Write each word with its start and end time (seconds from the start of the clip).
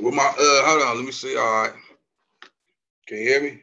With 0.00 0.14
my 0.14 0.24
uh, 0.24 0.66
hold 0.66 0.82
on, 0.82 0.96
let 0.96 1.06
me 1.06 1.12
see. 1.12 1.36
All 1.36 1.62
right, 1.62 1.72
can 3.08 3.18
you 3.18 3.24
hear 3.24 3.42
me? 3.42 3.60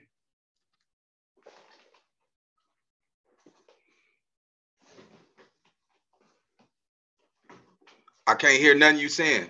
I 8.28 8.36
can't 8.36 8.60
hear 8.60 8.76
nothing 8.76 9.00
you 9.00 9.10
saying. 9.10 9.50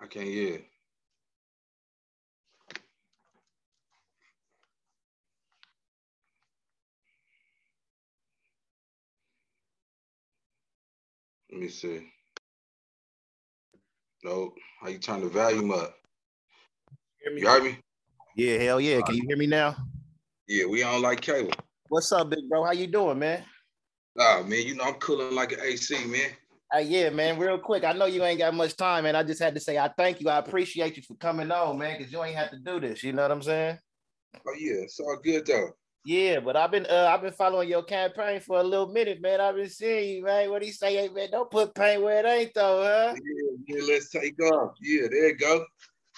I 0.00 0.06
can't 0.06 0.26
hear. 0.26 0.60
Let 11.52 11.60
me 11.60 11.68
see. 11.68 12.08
No, 14.26 14.52
how 14.80 14.88
you 14.88 14.98
turn 14.98 15.20
the 15.20 15.28
volume 15.28 15.70
up? 15.70 15.94
You 17.24 17.46
heard 17.46 17.62
me? 17.62 17.78
Yeah, 18.34 18.58
hell 18.58 18.80
yeah. 18.80 19.00
Can 19.02 19.14
you 19.14 19.22
hear 19.28 19.36
me 19.36 19.46
now? 19.46 19.76
Yeah, 20.48 20.66
we 20.66 20.82
on 20.82 21.00
like 21.00 21.20
cable. 21.20 21.52
What's 21.90 22.10
up, 22.10 22.30
big 22.30 22.48
bro? 22.48 22.64
How 22.64 22.72
you 22.72 22.88
doing, 22.88 23.20
man? 23.20 23.44
Oh 24.18 24.42
man, 24.42 24.66
you 24.66 24.74
know 24.74 24.82
I'm 24.82 24.94
cooling 24.94 25.32
like 25.32 25.52
an 25.52 25.60
AC, 25.62 26.06
man. 26.06 26.30
Hey, 26.72 26.82
yeah, 26.82 27.10
man. 27.10 27.38
Real 27.38 27.56
quick, 27.56 27.84
I 27.84 27.92
know 27.92 28.06
you 28.06 28.24
ain't 28.24 28.40
got 28.40 28.52
much 28.52 28.76
time, 28.76 29.04
man. 29.04 29.14
I 29.14 29.22
just 29.22 29.40
had 29.40 29.54
to 29.54 29.60
say 29.60 29.78
I 29.78 29.92
thank 29.96 30.20
you. 30.20 30.28
I 30.28 30.38
appreciate 30.38 30.96
you 30.96 31.04
for 31.04 31.14
coming 31.14 31.52
on, 31.52 31.78
man, 31.78 31.96
because 31.96 32.12
you 32.12 32.20
ain't 32.24 32.34
have 32.34 32.50
to 32.50 32.58
do 32.58 32.80
this. 32.80 33.04
You 33.04 33.12
know 33.12 33.22
what 33.22 33.30
I'm 33.30 33.42
saying? 33.42 33.78
Oh 34.34 34.54
yeah, 34.58 34.82
it's 34.82 34.98
all 34.98 35.20
good 35.22 35.46
though. 35.46 35.70
Yeah, 36.06 36.38
but 36.38 36.54
I've 36.54 36.70
been 36.70 36.86
uh 36.86 37.10
I've 37.12 37.20
been 37.20 37.32
following 37.32 37.68
your 37.68 37.82
campaign 37.82 38.38
for 38.38 38.60
a 38.60 38.62
little 38.62 38.86
minute, 38.86 39.20
man. 39.20 39.40
I've 39.40 39.56
been 39.56 39.68
seeing 39.68 40.18
you, 40.18 40.22
man. 40.22 40.48
What 40.50 40.60
do 40.60 40.66
you 40.68 40.72
say, 40.72 40.94
hey, 40.94 41.08
man? 41.08 41.32
Don't 41.32 41.50
put 41.50 41.74
paint 41.74 42.00
where 42.00 42.24
it 42.24 42.28
ain't 42.28 42.54
though, 42.54 42.84
huh? 42.84 43.16
Yeah, 43.16 43.56
yeah, 43.66 43.82
let's 43.88 44.10
take 44.10 44.40
off. 44.40 44.76
Yeah, 44.80 45.08
there 45.10 45.30
you 45.30 45.36
go. 45.36 45.64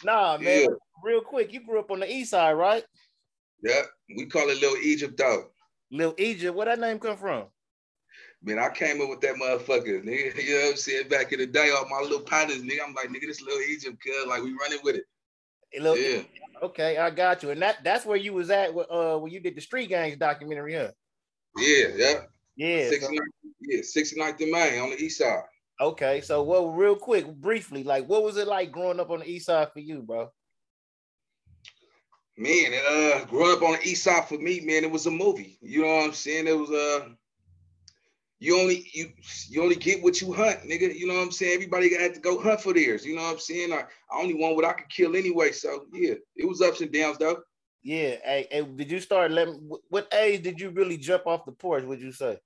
Nah, 0.05 0.37
man. 0.37 0.65
Yeah. 0.65 0.67
Real 1.03 1.23
quick, 1.23 1.55
you 1.55 1.65
grew 1.65 1.79
up 1.79 1.91
on 1.91 2.01
the 2.01 2.13
east 2.13 2.33
side, 2.33 2.53
right? 2.53 2.85
Yeah, 3.63 3.81
we 4.15 4.27
call 4.27 4.51
it 4.51 4.61
Little 4.61 4.77
Egypt 4.77 5.17
though. 5.17 5.45
Little 5.91 6.15
Egypt. 6.19 6.55
Where 6.55 6.67
that 6.67 6.81
name 6.81 6.99
come 6.99 7.17
from? 7.17 7.47
Man, 8.43 8.59
I 8.59 8.69
came 8.69 9.01
up 9.01 9.09
with 9.09 9.23
that 9.23 9.37
motherfucker, 9.37 10.05
nigga. 10.05 10.37
You 10.45 10.55
know 10.55 10.65
what 10.65 10.71
I'm 10.73 10.77
saying? 10.77 11.09
Back 11.09 11.33
in 11.33 11.39
the 11.39 11.47
day, 11.47 11.71
all 11.71 11.89
my 11.89 12.03
little 12.03 12.21
partners, 12.21 12.59
nigga. 12.59 12.81
I'm 12.87 12.93
like, 12.93 13.09
nigga, 13.09 13.27
this 13.27 13.41
Little 13.41 13.63
Egypt, 13.63 13.97
cuz 14.05 14.27
like 14.27 14.43
we 14.43 14.55
running 14.61 14.81
with 14.85 14.97
it. 14.97 15.05
A 15.77 15.81
little- 15.81 15.99
Yeah. 15.99 16.23
Okay, 16.63 16.97
I 16.99 17.11
got 17.11 17.43
you. 17.43 17.51
And 17.51 17.63
that 17.63 17.85
that's 17.85 18.05
where 18.05 18.17
you 18.17 18.33
was 18.33 18.51
at 18.51 18.71
uh 18.71 19.17
when 19.19 19.31
you 19.31 19.39
did 19.41 19.55
the 19.55 19.61
Street 19.61 19.89
Gangs 19.89 20.17
documentary, 20.17 20.75
huh? 20.75 20.91
Yeah, 21.57 21.89
yeah. 21.97 22.21
Yeah. 22.57 22.85
so- 22.87 22.91
69, 22.91 23.19
yeah, 23.61 23.81
69th 23.83 24.41
and 24.41 24.51
Main 24.51 24.81
on 24.81 24.91
the 24.91 24.97
east 24.97 25.19
side. 25.19 25.43
okay, 25.81 26.21
so 26.21 26.43
well, 26.43 26.71
real 26.71 26.97
quick, 26.97 27.27
briefly, 27.35 27.85
like 27.85 28.07
what 28.09 28.25
was 28.25 28.37
it 28.37 28.49
like 28.49 28.73
growing 28.73 28.99
up 28.99 29.11
on 29.11 29.21
the 29.21 29.31
east 29.31 29.47
side 29.47 29.69
for 29.73 29.79
you, 29.81 30.03
bro? 30.03 30.31
Man, 32.37 32.73
uh, 32.89 33.25
growing 33.27 33.57
up 33.57 33.63
on 33.63 33.73
the 33.75 33.89
east 33.89 34.05
side 34.05 34.29
for 34.29 34.39
me, 34.39 34.61
man, 34.61 34.85
it 34.85 34.91
was 34.91 35.07
a 35.07 35.11
movie. 35.11 35.59
You 35.61 35.83
know 35.83 35.97
what 35.97 36.05
I'm 36.07 36.13
saying? 36.13 36.47
It 36.47 36.57
was 36.59 36.71
uh 36.71 37.09
you 38.41 38.59
only 38.59 38.89
you 38.93 39.13
you 39.49 39.63
only 39.63 39.75
get 39.75 40.03
what 40.03 40.21
you 40.21 40.33
hunt, 40.33 40.61
nigga. 40.63 40.95
You 40.97 41.09
know 41.09 41.15
what 41.15 41.23
I'm 41.23 41.33
saying? 41.33 41.55
Everybody 41.55 41.91
got 41.91 42.15
to 42.15 42.21
go 42.21 42.41
hunt 42.41 42.61
for 42.61 42.73
theirs. 42.73 43.05
You 43.05 43.17
know 43.17 43.23
what 43.23 43.33
I'm 43.33 43.39
saying? 43.41 43.73
I, 43.73 43.85
I 44.11 44.21
only 44.21 44.35
want 44.35 44.57
what 44.57 44.65
I 44.65 44.75
could 44.75 44.89
kill 44.89 45.17
anyway. 45.17 45.53
So 45.53 45.87
yeah, 45.93 46.15
it 46.37 46.49
was 46.49 46.63
ups 46.63 46.81
and 46.81 46.93
downs 46.93 47.19
though. 47.19 47.43
Yeah. 47.83 48.17
Hey, 48.25 48.47
hey, 48.51 48.63
did 48.63 48.91
you 48.91 49.01
start 49.01 49.31
letting 49.31 49.69
wh- 49.69 49.93
what 49.93 50.13
age 50.13 50.43
did 50.43 50.61
you 50.61 50.71
really 50.71 50.97
jump 50.97 51.27
off 51.27 51.45
the 51.47 51.53
porch, 51.53 51.85
would 51.85 52.01
you 52.01 52.13
say? 52.13 52.39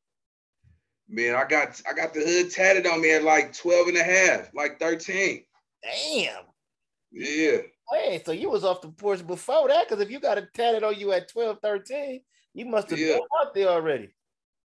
Man, 1.08 1.34
I 1.34 1.44
got 1.44 1.80
I 1.88 1.92
got 1.92 2.14
the 2.14 2.20
hood 2.20 2.50
tatted 2.50 2.86
on 2.86 3.02
me 3.02 3.12
at 3.12 3.24
like 3.24 3.52
12 3.52 3.88
and 3.88 3.96
a 3.98 4.04
half, 4.04 4.50
like 4.54 4.78
13. 4.78 5.44
Damn. 5.82 6.44
Yeah. 7.10 7.58
Hey, 7.92 8.22
so 8.24 8.32
you 8.32 8.48
was 8.48 8.64
off 8.64 8.80
the 8.80 8.88
porch 8.88 9.26
before 9.26 9.68
that? 9.68 9.86
Because 9.88 10.02
if 10.02 10.10
you 10.10 10.20
got 10.20 10.38
it 10.38 10.48
tatted 10.54 10.84
on 10.84 10.98
you 10.98 11.12
at 11.12 11.28
12, 11.28 11.58
13, 11.60 12.22
you 12.54 12.64
must 12.64 12.88
have 12.88 12.98
Yeah. 12.98 13.14
been 13.14 13.22
out 13.42 13.52
there 13.54 13.68
already. 13.68 14.14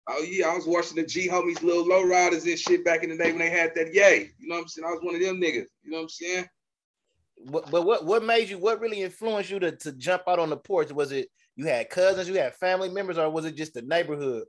Oh 0.07 0.23
yeah, 0.23 0.47
I 0.47 0.55
was 0.55 0.65
watching 0.65 0.95
the 0.95 1.05
G 1.05 1.27
homies 1.27 1.61
little 1.61 1.87
low 1.87 2.03
riders 2.03 2.45
and 2.45 2.57
shit 2.57 2.83
back 2.83 3.03
in 3.03 3.11
the 3.11 3.17
day 3.17 3.31
when 3.31 3.39
they 3.39 3.49
had 3.49 3.73
that 3.75 3.93
yay. 3.93 4.31
You 4.39 4.47
know 4.47 4.55
what 4.55 4.61
I'm 4.61 4.67
saying? 4.67 4.85
I 4.87 4.91
was 4.91 5.01
one 5.01 5.15
of 5.15 5.21
them 5.21 5.39
niggas. 5.39 5.67
You 5.83 5.91
know 5.91 5.97
what 5.97 6.03
I'm 6.03 6.09
saying? 6.09 6.45
But, 7.45 7.71
but 7.71 7.83
what 7.83 8.05
what 8.05 8.23
made 8.23 8.49
you 8.49 8.57
what 8.57 8.79
really 8.79 9.01
influenced 9.01 9.49
you 9.49 9.59
to, 9.59 9.71
to 9.71 9.91
jump 9.93 10.23
out 10.27 10.39
on 10.39 10.49
the 10.49 10.57
porch? 10.57 10.91
Was 10.91 11.11
it 11.11 11.29
you 11.55 11.65
had 11.65 11.89
cousins, 11.89 12.27
you 12.27 12.35
had 12.35 12.55
family 12.55 12.89
members, 12.89 13.17
or 13.17 13.29
was 13.29 13.45
it 13.45 13.55
just 13.55 13.73
the 13.73 13.81
neighborhood? 13.83 14.45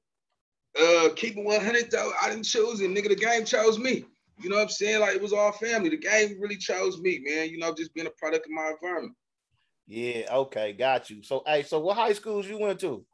Uh 0.79 1.11
keep 1.17 1.37
it 1.37 1.45
100 1.45 1.91
though. 1.91 2.13
I 2.21 2.31
didn't 2.31 2.45
choose 2.45 2.81
it, 2.81 2.91
nigga. 2.91 3.09
The 3.09 3.17
game 3.17 3.45
chose 3.45 3.79
me. 3.79 4.05
You 4.41 4.49
know 4.49 4.57
what 4.57 4.63
I'm 4.63 4.69
saying? 4.71 5.01
Like 5.01 5.15
it 5.17 5.23
was 5.23 5.33
all 5.33 5.53
family. 5.53 5.91
The 5.91 5.99
game 5.99 6.37
really 6.41 6.57
chose 6.57 6.99
me, 7.01 7.23
man. 7.25 7.51
You 7.51 7.59
know, 7.59 7.75
just 7.75 7.95
being 7.95 8.07
a 8.07 8.11
product 8.11 8.47
of 8.47 8.53
my 8.53 8.73
environment. 8.73 9.15
Yeah, 9.87 10.27
okay, 10.33 10.73
got 10.73 11.11
you. 11.11 11.23
So 11.23 11.43
hey, 11.47 11.63
so 11.63 11.79
what 11.81 11.97
high 11.97 12.15
schools 12.15 12.49
you 12.49 12.59
went 12.59 12.81
to? 12.81 13.05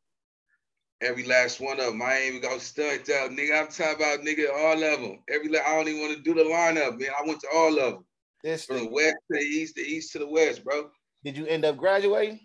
Every 1.00 1.24
last 1.24 1.60
one 1.60 1.78
of 1.78 1.86
them. 1.86 2.02
I 2.02 2.16
ain't 2.16 2.34
even 2.34 2.48
gonna 2.48 2.60
stunt 2.60 3.08
out, 3.10 3.30
nigga. 3.30 3.60
I'm 3.60 3.68
talking 3.68 3.96
about 3.96 4.24
nigga, 4.24 4.52
all 4.52 4.82
of 4.82 5.00
them. 5.00 5.18
Every 5.28 5.56
I 5.58 5.76
don't 5.76 5.88
even 5.88 6.00
want 6.00 6.16
to 6.16 6.22
do 6.22 6.34
the 6.34 6.48
lineup, 6.48 6.98
man. 6.98 7.10
I 7.18 7.26
went 7.26 7.40
to 7.40 7.48
all 7.54 7.78
of 7.78 7.92
them. 7.94 8.04
This 8.42 8.64
From 8.64 8.78
the 8.78 8.88
west 8.90 9.16
to 9.30 9.38
the 9.38 9.44
east, 9.44 9.74
the 9.76 9.82
east 9.82 10.12
to 10.12 10.18
the 10.18 10.28
west, 10.28 10.64
bro. 10.64 10.90
Did 11.24 11.36
you 11.36 11.46
end 11.46 11.64
up 11.64 11.76
graduating? 11.76 12.40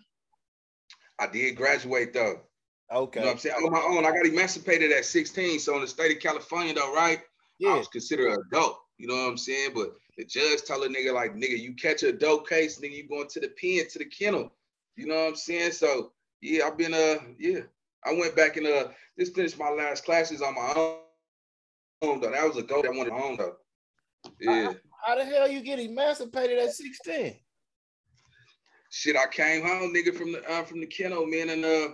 I 1.18 1.26
did 1.26 1.56
graduate 1.56 2.12
though. 2.12 2.40
Okay. 2.92 3.20
You 3.20 3.24
know 3.24 3.30
what 3.30 3.34
I'm 3.34 3.38
saying? 3.38 3.56
On 3.56 3.72
my 3.72 3.80
own. 3.80 4.04
I 4.04 4.10
got 4.10 4.26
emancipated 4.26 4.92
at 4.92 5.04
16. 5.04 5.58
So 5.58 5.74
in 5.74 5.80
the 5.80 5.86
state 5.86 6.16
of 6.16 6.22
California, 6.22 6.74
though, 6.74 6.94
right? 6.94 7.20
Yeah. 7.58 7.70
I 7.70 7.78
was 7.78 7.88
considered 7.88 8.32
an 8.32 8.42
adult. 8.52 8.78
You 8.98 9.08
know 9.08 9.14
what 9.14 9.30
I'm 9.30 9.38
saying? 9.38 9.70
But 9.74 9.94
the 10.16 10.24
judge 10.24 10.62
told 10.62 10.84
a 10.84 10.88
nigga, 10.88 11.12
like, 11.12 11.34
nigga, 11.34 11.58
you 11.58 11.74
catch 11.74 12.02
a 12.02 12.12
dope 12.12 12.48
case, 12.48 12.80
nigga, 12.80 12.94
you 12.94 13.08
going 13.08 13.28
to 13.28 13.40
the 13.40 13.48
pen, 13.48 13.88
to 13.90 13.98
the 13.98 14.04
kennel. 14.04 14.52
You 14.96 15.06
know 15.06 15.16
what 15.16 15.28
I'm 15.28 15.36
saying? 15.36 15.72
So 15.72 16.12
yeah, 16.40 16.66
I've 16.66 16.78
been 16.78 16.94
uh 16.94 17.16
yeah. 17.38 17.60
I 18.06 18.12
went 18.12 18.36
back 18.36 18.56
and 18.56 18.66
uh 18.66 18.88
just 19.18 19.34
finished 19.34 19.58
my 19.58 19.70
last 19.70 20.04
classes 20.04 20.42
on 20.42 20.54
my 20.54 20.72
own 22.02 22.20
though. 22.20 22.30
That 22.30 22.46
was 22.46 22.56
a 22.56 22.62
goal 22.62 22.82
that 22.82 22.92
I 22.92 22.96
wanted 22.96 23.12
on 23.12 23.36
though. 23.36 23.56
Yeah. 24.40 24.72
How 25.04 25.16
the 25.16 25.24
hell 25.24 25.48
you 25.48 25.60
get 25.60 25.78
emancipated 25.78 26.58
at 26.58 26.72
16? 26.72 27.34
Shit, 28.90 29.16
I 29.16 29.26
came 29.26 29.62
home, 29.66 29.92
nigga, 29.92 30.16
from 30.16 30.32
the 30.32 30.50
uh, 30.50 30.62
from 30.62 30.80
the 30.80 30.86
kennel, 30.86 31.26
man, 31.26 31.50
and 31.50 31.64
uh, 31.64 31.88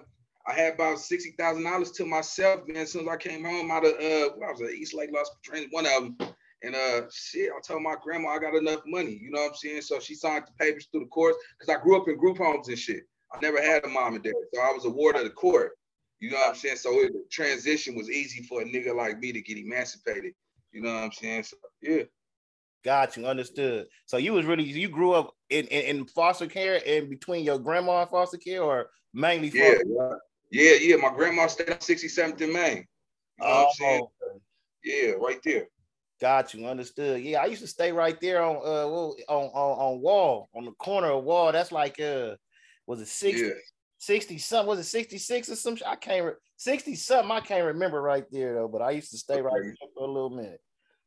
I 0.46 0.52
had 0.52 0.74
about 0.74 0.98
sixty 0.98 1.30
thousand 1.38 1.64
dollars 1.64 1.92
to 1.92 2.04
myself, 2.04 2.60
man. 2.68 2.82
As 2.82 2.92
soon 2.92 3.08
as 3.08 3.08
I 3.08 3.16
came 3.16 3.42
home 3.42 3.70
out 3.70 3.86
of 3.86 3.92
uh, 3.94 4.34
what 4.36 4.48
I 4.48 4.52
was 4.52 4.60
at 4.60 4.72
East 4.72 4.94
Lake 4.94 5.08
Los 5.10 5.30
Padrinos, 5.30 5.68
one 5.70 5.86
of 5.86 5.92
them, 5.92 6.16
and 6.62 6.74
uh, 6.74 7.02
shit, 7.10 7.50
I 7.56 7.60
told 7.66 7.82
my 7.82 7.94
grandma 8.02 8.28
I 8.28 8.38
got 8.38 8.54
enough 8.54 8.82
money, 8.86 9.18
you 9.18 9.30
know 9.30 9.40
what 9.40 9.52
I'm 9.52 9.54
saying? 9.56 9.80
So 9.80 9.98
she 9.98 10.14
signed 10.14 10.44
the 10.46 10.64
papers 10.64 10.88
through 10.92 11.00
the 11.00 11.06
courts 11.06 11.38
because 11.58 11.74
I 11.74 11.82
grew 11.82 11.98
up 11.98 12.06
in 12.06 12.18
group 12.18 12.36
homes 12.36 12.68
and 12.68 12.78
shit. 12.78 13.04
I 13.32 13.38
never 13.40 13.62
had 13.62 13.84
a 13.84 13.88
mom 13.88 14.16
and 14.16 14.22
dad, 14.22 14.34
so 14.52 14.60
I 14.60 14.70
was 14.72 14.84
a 14.84 14.90
ward 14.90 15.16
of 15.16 15.24
the 15.24 15.30
court. 15.30 15.72
You 16.20 16.30
know 16.30 16.36
what 16.36 16.50
I'm 16.50 16.54
saying? 16.54 16.76
So 16.76 16.90
it, 17.00 17.12
the 17.12 17.24
transition 17.30 17.96
was 17.96 18.10
easy 18.10 18.42
for 18.42 18.60
a 18.60 18.64
nigga 18.64 18.94
like 18.94 19.18
me 19.18 19.32
to 19.32 19.40
get 19.40 19.56
emancipated. 19.56 20.34
You 20.70 20.82
know 20.82 20.94
what 20.94 21.04
I'm 21.04 21.12
saying? 21.12 21.44
So 21.44 21.56
yeah. 21.82 22.02
Got 22.84 23.16
you, 23.16 23.26
understood. 23.26 23.88
So 24.06 24.16
you 24.18 24.32
was 24.34 24.46
really 24.46 24.64
you 24.64 24.88
grew 24.88 25.12
up 25.12 25.34
in, 25.48 25.66
in, 25.66 25.98
in 25.98 26.06
foster 26.06 26.46
care 26.46 26.76
in 26.76 27.08
between 27.10 27.44
your 27.44 27.58
grandma 27.58 28.02
and 28.02 28.10
foster 28.10 28.38
care 28.38 28.62
or 28.62 28.90
mainly 29.12 29.50
Yeah, 29.50 29.72
foster? 29.72 29.84
yeah, 30.50 30.72
yeah, 30.72 30.74
yeah. 30.80 30.96
My 30.96 31.14
grandma 31.14 31.46
stayed 31.46 31.70
on 31.70 31.76
67th 31.78 32.40
and 32.40 32.52
Main. 32.52 32.76
You 33.38 33.46
know 33.46 33.48
what 33.48 33.66
I'm 33.66 33.66
saying? 33.72 34.02
Oh, 34.22 34.40
Yeah, 34.84 35.10
right 35.12 35.40
there. 35.42 35.66
got 36.20 36.52
you, 36.54 36.66
understood. 36.66 37.22
Yeah, 37.22 37.42
I 37.42 37.46
used 37.46 37.62
to 37.62 37.68
stay 37.68 37.92
right 37.92 38.18
there 38.20 38.42
on 38.42 38.56
uh 38.56 38.88
well, 38.88 39.16
on, 39.28 39.44
on 39.46 39.94
on 39.94 40.00
wall 40.00 40.48
on 40.54 40.64
the 40.66 40.72
corner 40.72 41.08
of 41.12 41.24
wall. 41.24 41.52
That's 41.52 41.72
like 41.72 41.98
uh 42.00 42.36
was 42.86 43.00
it 43.00 43.08
60, 43.08 43.42
Yeah. 43.46 43.52
60 44.00 44.38
something? 44.38 44.66
Was 44.66 44.78
it 44.78 44.84
66 44.84 45.50
or 45.50 45.56
some? 45.56 45.76
I 45.86 45.94
can't 45.94 46.24
re- 46.24 46.32
60 46.56 46.94
something. 46.94 47.30
I 47.30 47.40
can't 47.40 47.66
remember 47.66 48.00
right 48.00 48.24
there 48.32 48.54
though, 48.54 48.68
but 48.68 48.80
I 48.80 48.92
used 48.92 49.10
to 49.12 49.18
stay 49.18 49.42
right 49.42 49.52
there 49.62 49.74
for 49.94 50.04
a 50.04 50.10
little 50.10 50.30
minute. 50.30 50.60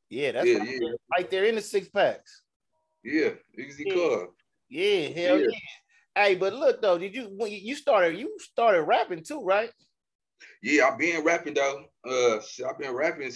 Yeah, 0.09 0.31
that's 0.33 0.47
Yeah, 0.47 0.59
right, 0.59 0.69
yeah. 0.69 0.77
there, 0.79 0.95
right 1.17 1.29
there 1.31 1.45
in 1.45 1.55
the 1.55 1.61
six 1.61 1.89
packs. 1.89 2.43
Yeah, 3.03 3.31
easy 3.57 3.85
Yeah. 3.87 3.93
call. 3.95 4.27
Yeah, 4.69 5.07
hell 5.09 5.39
Yeah. 5.39 5.47
yeah. 5.49 6.23
Hey, 6.23 6.35
but 6.35 6.53
look 6.53 6.83
though, 6.83 6.99
did 6.99 7.15
you 7.15 7.23
when 7.35 7.51
you 7.51 7.57
you 7.57 7.75
started 7.75 8.15
you 8.17 8.37
started 8.39 8.83
rapping 8.83 9.23
too, 9.23 9.41
right? 9.43 9.71
Yeah, 10.61 10.89
I've 10.89 10.99
been 10.99 11.23
rapping 11.23 11.55
though. 11.55 11.85
Uh, 12.07 12.39
I've 12.69 12.77
been 12.77 12.93
rapping, 12.93 13.31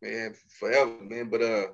man, 0.00 0.34
forever, 0.58 0.98
man. 1.02 1.28
But 1.30 1.42
uh, 1.42 1.66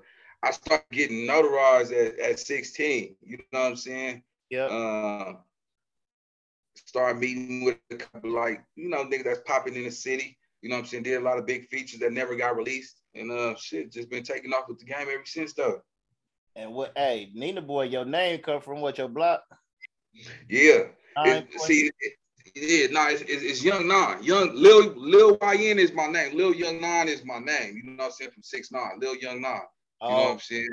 I 0.43 0.51
started 0.51 0.85
getting 0.93 1.27
notarized 1.27 1.93
at, 1.93 2.19
at 2.19 2.39
16. 2.39 3.17
You 3.23 3.39
know 3.39 3.61
what 3.61 3.67
I'm 3.67 3.77
saying? 3.77 4.23
Yeah. 4.51 4.67
Uh, 4.67 5.37
started 6.89 7.21
meeting 7.21 7.65
with 7.65 7.77
a 7.91 7.97
couple 7.97 8.31
like 8.31 8.63
you 8.75 8.89
know 8.89 9.05
niggas 9.05 9.25
that's 9.25 9.41
popping 9.47 9.77
in 9.77 9.85
the 9.85 9.91
city. 9.91 10.39
You 10.63 10.71
know 10.71 10.77
what 10.77 10.81
I'm 10.81 10.87
saying? 10.87 11.03
Did 11.05 11.19
a 11.21 11.25
lot 11.25 11.39
of 11.39 11.47
big 11.47 11.69
features 11.69 12.01
that 12.01 12.13
never 12.13 12.35
got 12.35 12.57
released, 12.57 13.03
and 13.15 13.31
uh, 13.31 13.55
shit, 13.57 13.93
just 13.93 14.11
been 14.11 14.25
taking 14.25 14.53
off 14.53 14.69
with 14.69 14.79
the 14.79 14.87
game 14.87 15.07
ever 15.13 15.23
since 15.25 15.53
though. 15.53 15.81
And 16.57 16.73
what? 16.73 16.93
Hey, 16.97 17.31
Nina 17.35 17.61
boy, 17.63 17.85
your 17.85 18.05
name 18.05 18.41
come 18.41 18.61
from 18.61 18.81
what 18.81 18.99
your 18.99 19.09
block? 19.09 19.43
Yeah. 20.49 20.85
It- 21.25 21.61
see, 21.61 21.91
it, 22.01 22.13
yeah, 22.55 22.87
no, 22.91 23.07
it's, 23.09 23.23
it's, 23.23 23.43
it's 23.43 23.63
Young 23.63 23.87
Nine. 23.87 24.23
Young 24.23 24.55
Lil 24.55 24.95
Lil 24.97 25.37
YN 25.43 25.79
is 25.79 25.93
my 25.93 26.07
name. 26.07 26.37
Lil 26.37 26.55
Young 26.55 26.81
Nine 26.81 27.09
is 27.09 27.25
my 27.25 27.39
name. 27.39 27.77
You 27.77 27.91
know 27.91 27.97
what 27.99 28.05
I'm 28.07 28.11
saying? 28.13 28.31
From 28.33 28.43
six 28.43 28.73
nine, 28.73 28.99
Lil 29.01 29.17
Young 29.17 29.41
Nine. 29.43 29.61
You 30.03 30.09
know 30.09 30.23
what 30.23 30.29
Oh, 30.29 30.33
I'm 30.33 30.39
saying? 30.41 30.69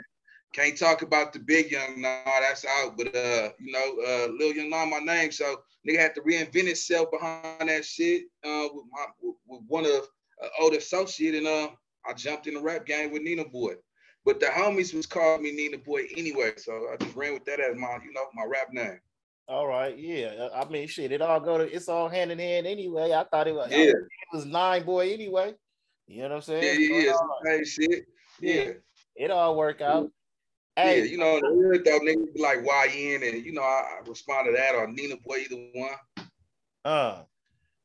Can't 0.55 0.77
talk 0.77 1.01
about 1.01 1.33
the 1.33 1.39
big 1.39 1.71
young 1.71 2.01
nah, 2.01 2.23
that's 2.25 2.65
out. 2.65 2.97
But 2.97 3.07
uh, 3.15 3.49
you 3.59 3.71
know, 3.71 3.95
uh, 4.07 4.27
Lil 4.31 4.53
Young 4.53 4.69
Nah, 4.69 4.85
my 4.85 4.99
name. 4.99 5.31
So 5.31 5.57
nigga 5.87 5.99
had 5.99 6.15
to 6.15 6.21
reinvent 6.21 6.67
itself 6.67 7.11
behind 7.11 7.69
that 7.69 7.83
shit. 7.83 8.23
Uh, 8.43 8.69
with 8.73 8.85
my 8.91 9.05
with 9.47 9.61
one 9.67 9.85
of 9.85 10.07
uh, 10.43 10.47
old 10.61 10.73
associate, 10.73 11.35
and 11.35 11.47
uh, 11.47 11.69
I 12.09 12.13
jumped 12.13 12.47
in 12.47 12.53
the 12.53 12.61
rap 12.61 12.85
game 12.85 13.11
with 13.11 13.21
Nina 13.21 13.45
Boy. 13.45 13.73
But 14.23 14.39
the 14.39 14.47
homies 14.47 14.93
was 14.93 15.05
calling 15.05 15.43
me 15.43 15.51
Nina 15.51 15.77
Boy 15.77 16.05
anyway, 16.15 16.53
so 16.57 16.87
I 16.91 16.95
just 16.97 17.15
ran 17.15 17.33
with 17.33 17.45
that 17.45 17.59
as 17.59 17.75
my, 17.75 17.99
you 18.03 18.11
know, 18.11 18.25
my 18.33 18.43
rap 18.45 18.69
name. 18.71 18.99
All 19.47 19.67
right, 19.67 19.95
yeah. 19.95 20.47
I 20.55 20.65
mean, 20.65 20.87
shit, 20.87 21.11
it 21.11 21.21
all 21.21 21.39
go 21.39 21.59
to 21.59 21.63
it's 21.65 21.87
all 21.87 22.09
hand 22.09 22.31
in 22.31 22.39
hand 22.39 22.65
anyway. 22.65 23.11
I 23.11 23.25
thought 23.25 23.47
it 23.47 23.53
was 23.53 23.69
yeah. 23.69 23.89
it 23.89 23.95
was 24.33 24.45
nine 24.45 24.83
boy 24.83 25.11
anyway. 25.11 25.53
You 26.07 26.23
know 26.23 26.29
what 26.29 26.35
I'm 26.35 26.41
saying? 26.41 26.63
Yeah, 26.63 26.97
yeah, 26.97 27.13
yeah. 27.45 27.63
shit. 27.63 28.05
Yeah. 28.39 28.71
It 29.15 29.31
all 29.31 29.55
work 29.55 29.81
out. 29.81 30.09
Hey, 30.75 30.99
yeah, 30.99 31.05
you 31.05 31.17
know, 31.17 31.39
though 31.39 31.99
niggas 31.99 32.33
be 32.33 32.41
like 32.41 32.59
YN 32.59 33.23
and 33.23 33.45
you 33.45 33.53
know, 33.53 33.61
I, 33.61 33.99
I 33.99 34.09
respond 34.09 34.47
to 34.47 34.51
that 34.57 34.75
or 34.75 34.87
Nina 34.87 35.15
Boy, 35.25 35.37
either 35.37 35.69
one. 35.73 36.27
Uh 36.83 37.23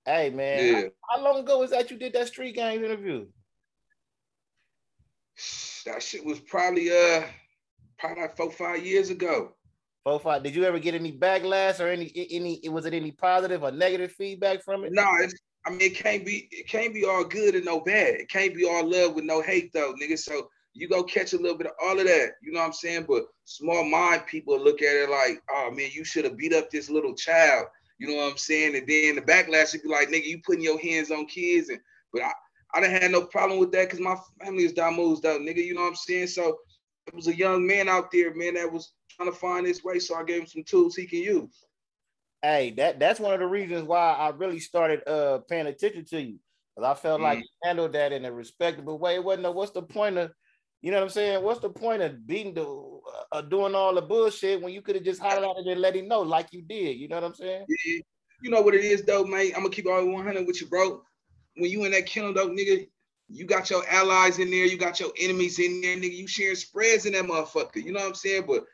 hey 0.04 0.31
man, 0.31 0.66
yeah. 0.66 0.82
how, 1.08 1.19
how 1.19 1.25
long 1.25 1.40
ago 1.40 1.60
was 1.60 1.70
that 1.70 1.90
you 1.90 1.96
did 1.96 2.12
that 2.14 2.28
street 2.28 2.56
gang 2.56 2.84
interview? 2.84 3.26
That 5.87 6.02
shit 6.02 6.25
was 6.25 6.40
probably 6.40 6.90
uh 6.90 7.22
probably 7.98 8.22
like 8.22 8.37
four, 8.37 8.50
five 8.50 8.84
years 8.84 9.10
ago. 9.10 9.52
Four, 10.04 10.19
five. 10.19 10.42
Did 10.42 10.56
you 10.56 10.64
ever 10.64 10.78
get 10.78 10.94
any 10.94 11.12
backlash 11.16 11.78
or 11.78 11.88
any 11.88 12.12
any 12.31 12.69
was 12.69 12.87
it 12.87 12.94
any 12.94 13.12
positive 13.12 13.62
or 13.62 13.70
negative 13.70 14.12
feedback 14.12 14.64
from 14.64 14.84
it? 14.84 14.92
No, 14.92 15.06
it's 15.20 15.34
I 15.64 15.70
mean 15.70 15.81
it 15.82 15.94
can't 15.94 16.26
be 16.26 16.48
it 16.50 16.66
can't 16.66 16.92
be 16.92 17.04
all 17.04 17.25
good 17.25 17.54
and 17.54 17.64
no 17.64 17.81
bad. 17.81 18.14
It 18.14 18.28
can't 18.28 18.54
be 18.54 18.64
all 18.64 18.90
love 18.90 19.14
with 19.14 19.25
no 19.25 19.40
hate 19.42 19.72
though, 19.72 19.94
nigga. 20.02 20.19
So 20.19 20.50
you 20.72 20.88
go 20.88 21.02
catch 21.02 21.32
a 21.32 21.38
little 21.38 21.58
bit 21.58 21.67
of 21.67 21.72
all 21.82 21.99
of 21.99 22.06
that. 22.06 22.32
You 22.43 22.52
know 22.52 22.61
what 22.61 22.67
I'm 22.67 22.72
saying? 22.72 23.06
But 23.08 23.25
small 23.44 23.84
mind 23.84 24.26
people 24.26 24.58
look 24.58 24.82
at 24.82 24.96
it 24.96 25.11
like, 25.11 25.43
oh 25.50 25.70
man, 25.70 25.90
you 25.93 26.05
should 26.05 26.25
have 26.25 26.37
beat 26.37 26.55
up 26.55 26.70
this 26.70 26.88
little 26.88 27.14
child. 27.14 27.67
You 27.99 28.08
know 28.08 28.17
what 28.17 28.32
I'm 28.32 28.38
saying? 28.38 28.76
And 28.76 28.87
then 28.87 29.17
the 29.17 29.22
backlash 29.22 29.72
would 29.72 29.82
be 29.82 29.88
like, 29.88 30.08
nigga, 30.08 30.25
you 30.25 30.40
putting 30.44 30.62
your 30.62 30.81
hands 30.81 31.11
on 31.11 31.26
kids. 31.26 31.69
And 31.69 31.81
but 32.12 32.22
I, 32.22 32.32
I 32.75 32.81
didn't 32.81 33.02
have 33.02 33.11
no 33.11 33.22
problem 33.26 33.58
with 33.58 33.72
that 33.72 33.87
because 33.87 34.00
my 34.00 34.17
family 34.43 34.64
is 34.64 34.72
Damo's 34.72 35.20
though, 35.20 35.38
nigga. 35.38 35.64
You 35.64 35.75
know 35.75 35.82
what 35.82 35.88
I'm 35.88 35.96
saying? 35.96 36.28
So 36.28 36.58
it 37.06 37.14
was 37.14 37.26
a 37.26 37.37
young 37.37 37.66
man 37.66 37.88
out 37.88 38.11
there, 38.11 38.34
man, 38.34 38.55
that 38.55 38.73
was 38.73 38.93
trying 39.11 39.31
to 39.31 39.37
find 39.37 39.66
his 39.66 39.82
way. 39.84 39.99
So 39.99 40.14
I 40.14 40.25
gave 40.25 40.43
him 40.43 40.46
some 40.46 40.64
tools 40.64 40.94
he 40.94 41.06
can 41.06 41.20
use. 41.20 41.64
Hey, 42.43 42.70
that 42.78 42.99
that's 42.99 43.20
one 43.20 43.34
of 43.34 43.40
the 43.40 43.46
reasons 43.46 43.82
why 43.82 44.12
I 44.12 44.31
really 44.31 44.61
started 44.61 45.06
uh 45.06 45.38
paying 45.49 45.66
attention 45.66 46.05
to 46.06 46.23
you. 46.23 46.38
Cause 46.76 46.84
I 46.84 46.94
felt 46.94 47.20
mm. 47.20 47.25
like 47.25 47.40
you 47.40 47.49
handled 47.64 47.93
that 47.93 48.12
in 48.12 48.25
a 48.25 48.32
respectable 48.32 48.99
way. 48.99 49.16
It 49.16 49.25
wasn't 49.25 49.43
no, 49.43 49.50
what's 49.50 49.73
the 49.73 49.82
point 49.82 50.16
of, 50.16 50.32
you 50.82 50.90
know 50.90 50.98
what 50.98 51.04
I'm 51.04 51.10
saying? 51.10 51.42
What's 51.42 51.60
the 51.60 51.70
point 51.70 52.02
of 52.02 52.26
beating 52.26 52.54
the 52.54 53.00
uh, 53.32 53.42
doing 53.42 53.74
all 53.74 53.94
the 53.94 54.02
bullshit 54.02 54.62
when 54.62 54.72
you 54.72 54.82
could 54.82 54.94
have 54.94 55.04
just 55.04 55.20
hollered 55.20 55.56
it 55.58 55.70
and 55.70 55.80
let 55.80 55.96
him 55.96 56.08
know 56.08 56.22
like 56.22 56.48
you 56.52 56.62
did? 56.62 56.96
You 56.96 57.08
know 57.08 57.16
what 57.16 57.24
I'm 57.24 57.34
saying? 57.34 57.66
Yeah. 57.68 58.00
You 58.42 58.50
know 58.50 58.62
what 58.62 58.74
it 58.74 58.84
is 58.84 59.02
though, 59.02 59.24
man. 59.24 59.52
I'm 59.54 59.62
gonna 59.62 59.70
keep 59.70 59.86
all 59.86 60.06
100 60.06 60.46
with 60.46 60.60
you, 60.60 60.66
bro 60.66 61.02
when 61.56 61.70
you 61.70 61.84
in 61.84 61.92
that 61.92 62.06
kennel 62.06 62.32
though, 62.32 62.48
nigga, 62.48 62.88
you 63.28 63.44
got 63.44 63.70
your 63.70 63.86
allies 63.88 64.38
in 64.38 64.50
there, 64.50 64.64
you 64.64 64.76
got 64.76 64.98
your 64.98 65.10
enemies 65.20 65.58
in 65.58 65.80
there, 65.80 65.96
nigga. 65.96 66.16
You 66.16 66.26
sharing 66.26 66.56
spreads 66.56 67.06
in 67.06 67.12
that 67.12 67.24
motherfucker. 67.24 67.76
You 67.76 67.92
know 67.92 68.00
what 68.00 68.08
I'm 68.08 68.14
saying? 68.14 68.44
But 68.46 68.64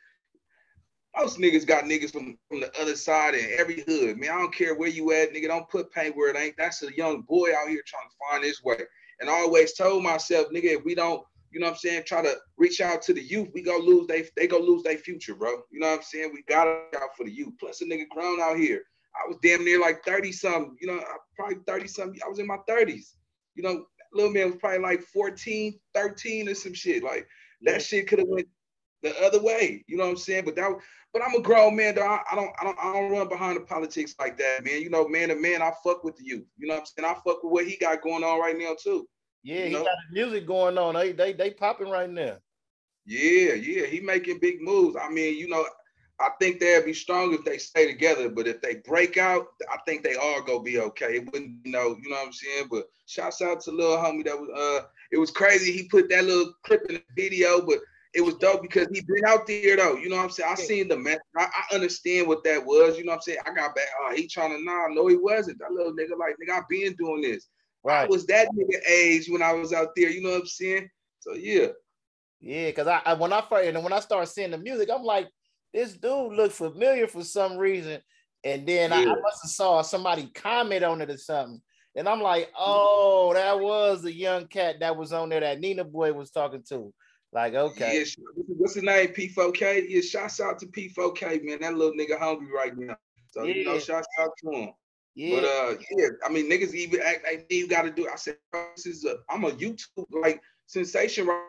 most 1.16 1.38
niggas 1.38 1.66
got 1.66 1.84
niggas 1.84 2.12
from, 2.12 2.38
from 2.48 2.60
the 2.60 2.72
other 2.80 2.96
side 2.96 3.34
in 3.34 3.50
every 3.58 3.82
hood. 3.86 4.18
Man, 4.18 4.30
I 4.30 4.38
don't 4.38 4.54
care 4.54 4.74
where 4.74 4.88
you 4.88 5.12
at, 5.12 5.32
nigga. 5.32 5.48
Don't 5.48 5.68
put 5.68 5.92
pain 5.92 6.12
where 6.12 6.30
it 6.30 6.38
ain't. 6.38 6.56
That's 6.56 6.82
a 6.82 6.94
young 6.96 7.22
boy 7.22 7.50
out 7.50 7.68
here 7.68 7.82
trying 7.86 8.08
to 8.08 8.30
find 8.30 8.44
his 8.44 8.62
way. 8.62 8.80
And 9.20 9.28
I 9.28 9.40
always 9.40 9.74
told 9.74 10.02
myself, 10.02 10.48
nigga, 10.54 10.76
if 10.78 10.84
we 10.84 10.94
don't, 10.94 11.22
you 11.56 11.60
know 11.60 11.68
what 11.68 11.72
I'm 11.72 11.78
saying, 11.78 12.02
try 12.04 12.20
to 12.20 12.34
reach 12.58 12.82
out 12.82 13.00
to 13.00 13.14
the 13.14 13.22
youth, 13.22 13.48
we 13.54 13.62
go 13.62 13.78
lose 13.78 14.06
they 14.08 14.28
they 14.36 14.46
go 14.46 14.58
lose 14.58 14.82
their 14.82 14.98
future, 14.98 15.34
bro. 15.34 15.52
You 15.70 15.80
know 15.80 15.86
what 15.86 15.96
I'm 15.96 16.02
saying? 16.02 16.32
We 16.34 16.42
gotta 16.46 16.82
out 16.94 17.16
for 17.16 17.24
the 17.24 17.32
youth. 17.32 17.54
Plus 17.58 17.80
a 17.80 17.86
nigga 17.86 18.06
grown 18.10 18.42
out 18.42 18.58
here. 18.58 18.82
I 19.14 19.26
was 19.26 19.38
damn 19.42 19.64
near 19.64 19.80
like 19.80 20.04
30 20.04 20.32
something, 20.32 20.76
you 20.82 20.86
know, 20.86 21.02
probably 21.34 21.56
30 21.66 21.88
something. 21.88 22.20
I 22.22 22.28
was 22.28 22.40
in 22.40 22.46
my 22.46 22.58
30s. 22.68 23.14
You 23.54 23.62
know, 23.62 23.86
little 24.12 24.34
man 24.34 24.48
was 24.50 24.56
probably 24.56 24.80
like 24.80 25.00
14, 25.00 25.80
13 25.94 26.48
or 26.50 26.54
some 26.54 26.74
shit. 26.74 27.02
Like 27.02 27.26
that 27.62 27.80
shit 27.80 28.06
could 28.06 28.18
have 28.18 28.28
went 28.28 28.48
the 29.02 29.18
other 29.24 29.42
way. 29.42 29.82
You 29.88 29.96
know 29.96 30.04
what 30.04 30.10
I'm 30.10 30.16
saying? 30.18 30.44
But 30.44 30.56
that 30.56 30.70
but 31.14 31.22
I'm 31.26 31.36
a 31.36 31.40
grown 31.40 31.74
man, 31.74 31.94
though. 31.94 32.06
I, 32.06 32.20
I, 32.30 32.34
don't 32.34 32.50
I 32.60 32.64
don't 32.64 32.78
I 32.78 32.92
don't 32.92 33.10
run 33.10 33.30
behind 33.30 33.56
the 33.56 33.62
politics 33.62 34.14
like 34.18 34.36
that, 34.36 34.62
man. 34.62 34.82
You 34.82 34.90
know, 34.90 35.08
man 35.08 35.30
to 35.30 35.36
man, 35.36 35.62
I 35.62 35.72
fuck 35.82 36.04
with 36.04 36.18
the 36.18 36.24
youth. 36.26 36.44
You 36.58 36.68
know 36.68 36.74
what 36.74 36.80
I'm 36.80 36.86
saying? 36.86 37.10
I 37.10 37.14
fuck 37.14 37.42
with 37.42 37.50
what 37.50 37.66
he 37.66 37.78
got 37.78 38.02
going 38.02 38.24
on 38.24 38.38
right 38.38 38.58
now 38.58 38.76
too. 38.78 39.08
Yeah, 39.46 39.66
he 39.66 39.72
know? 39.74 39.84
got 39.84 39.96
music 40.10 40.44
going 40.44 40.76
on. 40.76 40.94
They 40.94 41.12
they 41.12 41.32
they 41.32 41.50
popping 41.52 41.88
right 41.88 42.10
now. 42.10 42.38
Yeah, 43.04 43.54
yeah, 43.54 43.86
he 43.86 44.00
making 44.00 44.40
big 44.40 44.60
moves. 44.60 44.96
I 45.00 45.08
mean, 45.08 45.38
you 45.38 45.48
know, 45.48 45.64
I 46.18 46.30
think 46.40 46.58
they'll 46.58 46.84
be 46.84 46.92
strong 46.92 47.32
if 47.32 47.44
they 47.44 47.58
stay 47.58 47.86
together. 47.86 48.28
But 48.28 48.48
if 48.48 48.60
they 48.60 48.82
break 48.84 49.18
out, 49.18 49.46
I 49.72 49.76
think 49.86 50.02
they 50.02 50.16
all 50.16 50.42
go 50.42 50.58
be 50.58 50.80
okay. 50.80 51.18
It 51.18 51.26
wouldn't, 51.26 51.64
you 51.64 51.70
know, 51.70 51.96
you 52.02 52.10
know 52.10 52.16
what 52.16 52.26
I'm 52.26 52.32
saying. 52.32 52.66
But 52.68 52.86
shouts 53.06 53.40
out 53.40 53.60
to 53.60 53.70
little 53.70 53.96
homie 53.96 54.24
that 54.24 54.36
was 54.36 54.50
uh 54.50 54.88
it 55.12 55.18
was 55.18 55.30
crazy. 55.30 55.70
He 55.70 55.84
put 55.84 56.10
that 56.10 56.24
little 56.24 56.52
clip 56.64 56.82
in 56.88 56.96
the 56.96 57.02
video, 57.16 57.64
but 57.64 57.78
it 58.14 58.22
was 58.22 58.34
dope 58.34 58.62
because 58.62 58.88
he 58.92 59.00
been 59.02 59.26
out 59.28 59.46
there 59.46 59.76
though. 59.76 59.94
You 59.94 60.08
know 60.08 60.16
what 60.16 60.24
I'm 60.24 60.30
saying? 60.30 60.50
I 60.50 60.56
seen 60.56 60.88
the 60.88 60.96
mess. 60.96 61.20
I, 61.36 61.44
I, 61.44 61.74
understand 61.76 62.26
what 62.26 62.42
that 62.42 62.66
was. 62.66 62.98
You 62.98 63.04
know 63.04 63.12
what 63.12 63.18
I'm 63.18 63.22
saying? 63.22 63.38
I 63.46 63.54
got 63.54 63.76
back. 63.76 63.86
Oh, 64.02 64.12
he 64.12 64.26
trying 64.26 64.50
to 64.50 64.64
nah. 64.64 64.88
No, 64.88 65.06
he 65.06 65.14
wasn't. 65.14 65.60
That 65.60 65.70
little 65.70 65.92
nigga 65.92 66.18
like 66.18 66.34
nigga. 66.42 66.58
I 66.58 66.62
been 66.68 66.96
doing 66.96 67.22
this. 67.22 67.46
Right. 67.86 68.02
I 68.02 68.06
was 68.06 68.26
that 68.26 68.48
nigga 68.48 68.80
age 68.90 69.28
when 69.28 69.42
I 69.42 69.52
was 69.52 69.72
out 69.72 69.90
there. 69.94 70.10
You 70.10 70.20
know 70.20 70.30
what 70.30 70.40
I'm 70.40 70.46
saying? 70.46 70.90
So 71.20 71.34
yeah. 71.34 71.68
Yeah, 72.40 72.66
because 72.66 72.88
I, 72.88 73.00
I 73.06 73.14
when 73.14 73.32
I 73.32 73.40
first 73.42 73.68
and 73.68 73.84
when 73.84 73.92
I 73.92 74.00
started 74.00 74.26
seeing 74.26 74.50
the 74.50 74.58
music, 74.58 74.88
I'm 74.92 75.04
like, 75.04 75.28
this 75.72 75.92
dude 75.92 76.32
looked 76.32 76.54
familiar 76.54 77.06
for 77.06 77.22
some 77.22 77.56
reason. 77.56 78.00
And 78.42 78.66
then 78.66 78.90
yeah. 78.90 78.96
I, 78.96 79.02
I 79.02 79.20
must 79.20 79.42
have 79.44 79.50
saw 79.50 79.82
somebody 79.82 80.28
comment 80.34 80.82
on 80.82 81.00
it 81.00 81.10
or 81.10 81.16
something. 81.16 81.62
And 81.94 82.08
I'm 82.08 82.20
like, 82.20 82.50
oh, 82.58 83.32
that 83.34 83.60
was 83.60 84.02
the 84.02 84.12
young 84.12 84.48
cat 84.48 84.80
that 84.80 84.96
was 84.96 85.12
on 85.12 85.28
there 85.28 85.40
that 85.40 85.60
Nina 85.60 85.84
Boy 85.84 86.12
was 86.12 86.32
talking 86.32 86.64
to. 86.70 86.92
Like, 87.32 87.54
okay. 87.54 87.98
Yeah, 87.98 88.24
what's 88.56 88.74
his 88.74 88.82
name? 88.82 89.08
P4K? 89.08 89.86
Yeah, 89.88 90.00
shouts 90.00 90.40
out 90.40 90.58
to 90.58 90.66
P4K, 90.66 91.44
man. 91.44 91.58
That 91.60 91.74
little 91.74 91.94
nigga 91.94 92.18
hungry 92.18 92.48
right 92.52 92.76
now. 92.76 92.96
So, 93.30 93.44
yeah. 93.44 93.54
you 93.54 93.64
know, 93.64 93.78
shouts 93.78 94.08
out 94.18 94.30
to 94.42 94.50
him. 94.50 94.70
Yeah. 95.16 95.40
But 95.40 95.44
uh, 95.44 95.74
yeah, 95.96 96.08
I 96.24 96.28
mean, 96.28 96.50
niggas 96.50 96.74
even 96.74 97.00
act 97.00 97.24
like 97.24 97.46
you 97.50 97.66
got 97.66 97.82
to 97.82 97.90
do. 97.90 98.06
I 98.06 98.16
said, 98.16 98.36
this 98.52 98.84
is 98.84 99.04
a, 99.06 99.16
I'm 99.30 99.44
a 99.44 99.50
YouTube 99.50 100.06
like 100.10 100.40
sensation 100.66 101.26
right 101.26 101.42